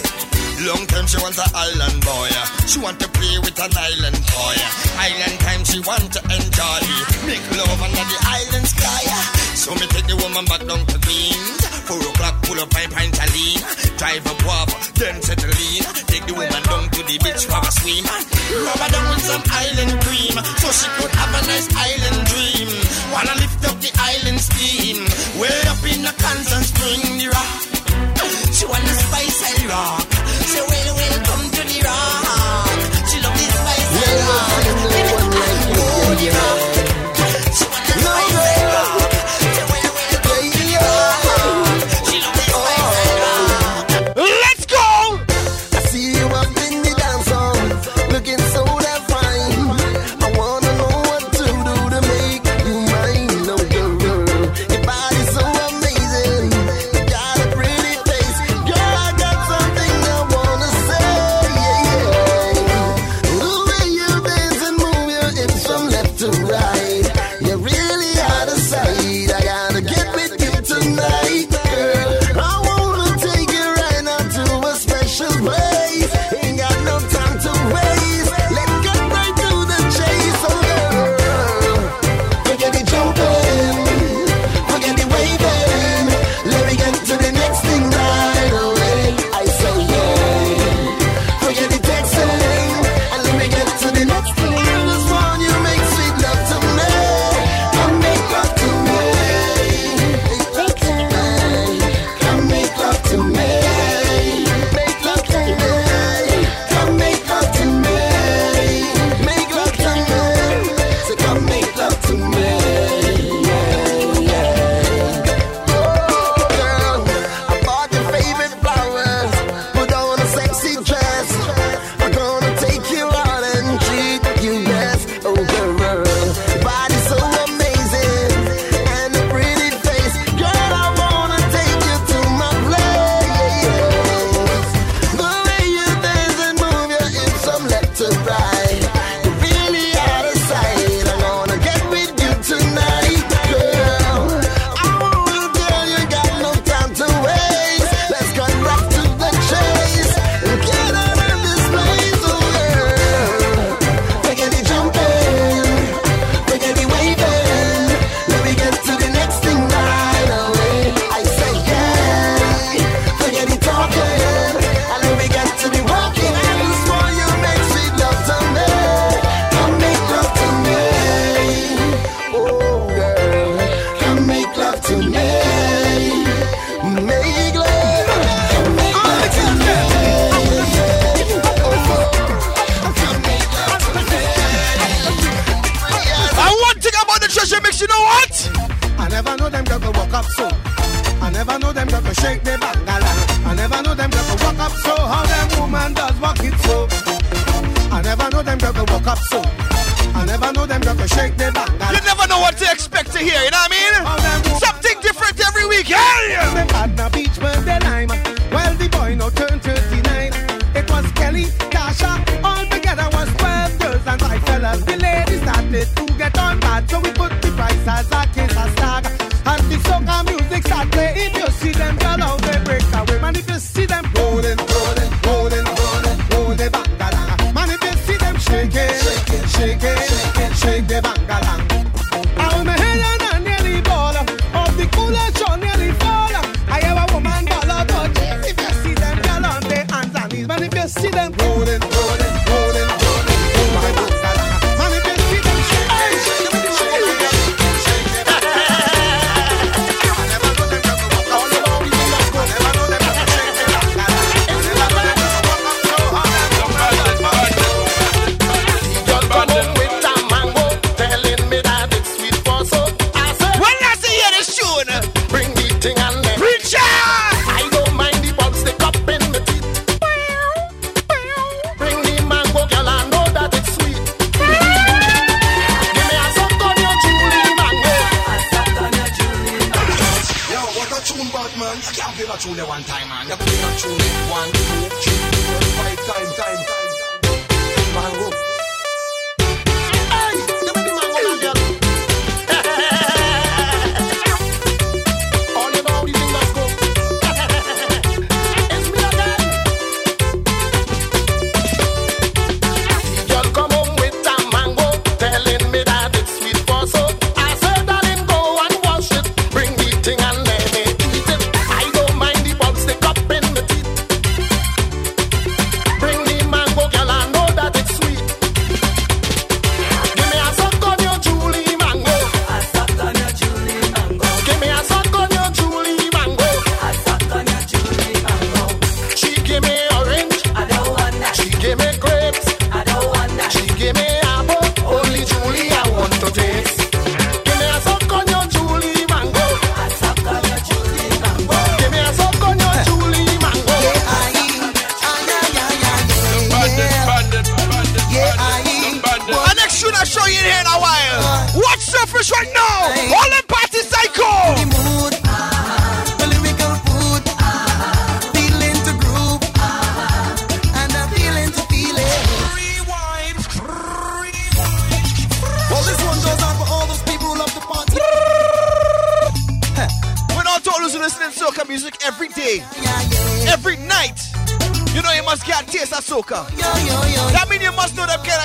long 0.64 0.84
time 0.88 1.06
she 1.06 1.18
wants 1.20 1.36
an 1.36 1.50
island 1.52 2.00
boy. 2.00 2.30
She 2.64 2.80
want 2.80 2.96
to 3.00 3.08
play 3.12 3.36
with 3.44 3.60
an 3.60 3.76
island 3.76 4.20
boy. 4.24 4.56
Island 4.96 5.36
time 5.44 5.62
she 5.68 5.78
want 5.84 6.08
to 6.16 6.20
enjoy. 6.32 6.80
Make 7.28 7.44
love 7.60 7.76
under 7.76 8.04
the 8.08 8.18
island 8.24 8.66
sky. 8.72 9.04
So 9.52 9.74
me 9.76 9.84
take 9.92 10.08
the 10.08 10.16
woman 10.16 10.44
back 10.48 10.64
down 10.64 10.80
to 10.80 10.96
Queens 11.04 11.60
for 11.84 12.00
a 12.00 12.13
Pull 12.54 12.62
up 12.62 12.72
my 12.72 12.86
pantalina, 12.86 13.98
drive 13.98 14.24
up 14.28 14.38
guava, 14.38 14.78
then 14.94 15.20
settle 15.22 15.50
in. 15.50 15.82
Take 16.06 16.24
the 16.30 16.34
woman 16.34 16.62
down 16.62 16.86
to 16.86 17.02
the 17.02 17.18
beach 17.18 17.50
for 17.50 17.58
a 17.58 17.70
swim. 17.82 18.06
Rub 18.06 18.78
her 18.78 18.90
down 18.94 19.10
with 19.10 19.26
some 19.26 19.42
island 19.50 19.98
cream, 20.06 20.38
so 20.62 20.70
she 20.70 20.86
could 20.94 21.10
have 21.18 21.34
a 21.34 21.40
nice 21.50 21.66
island 21.74 22.23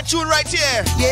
tune 0.10 0.28
right 0.28 0.48
here. 0.48 0.84
Yeah, 0.98 1.09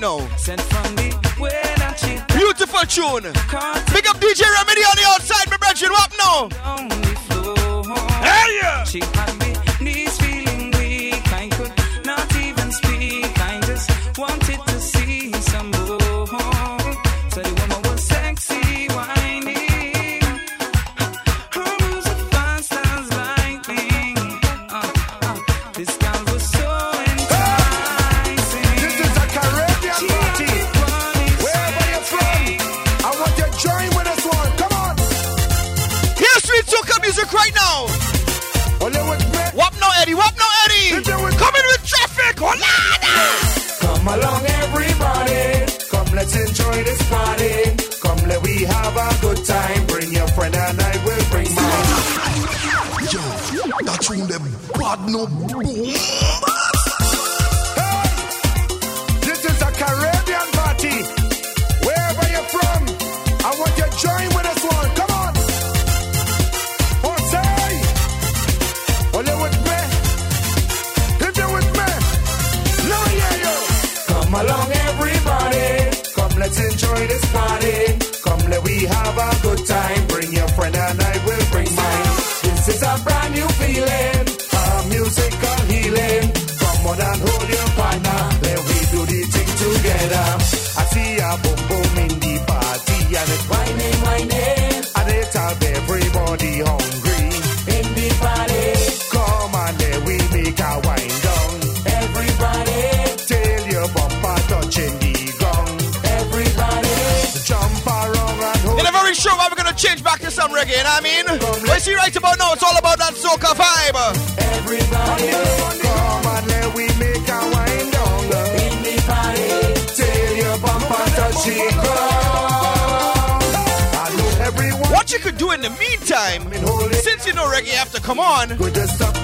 next 0.00 0.37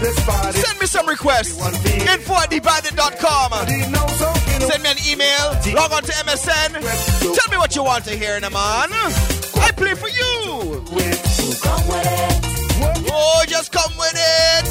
Send 0.02 0.80
me 0.80 0.86
some 0.86 1.06
requests. 1.08 1.58
Info 1.58 2.34
at 2.34 2.50
thebandit.com. 2.50 3.52
Send 4.60 4.82
me 4.82 4.90
an 4.90 4.96
email. 5.08 5.74
Log 5.74 5.92
on 5.92 6.02
to 6.02 6.12
MSN. 6.12 6.72
Tell 7.34 7.50
me 7.50 7.56
what 7.56 7.74
you 7.76 7.84
want 7.84 8.04
to 8.06 8.16
hear 8.16 8.36
in 8.36 8.44
a 8.44 8.50
man. 8.50 8.88
I 8.90 9.70
play 9.76 9.94
for 9.94 10.08
you. 10.08 10.84
Oh, 13.16 13.44
just 13.46 13.72
come 13.72 13.92
with 13.98 14.14
it. 14.14 14.63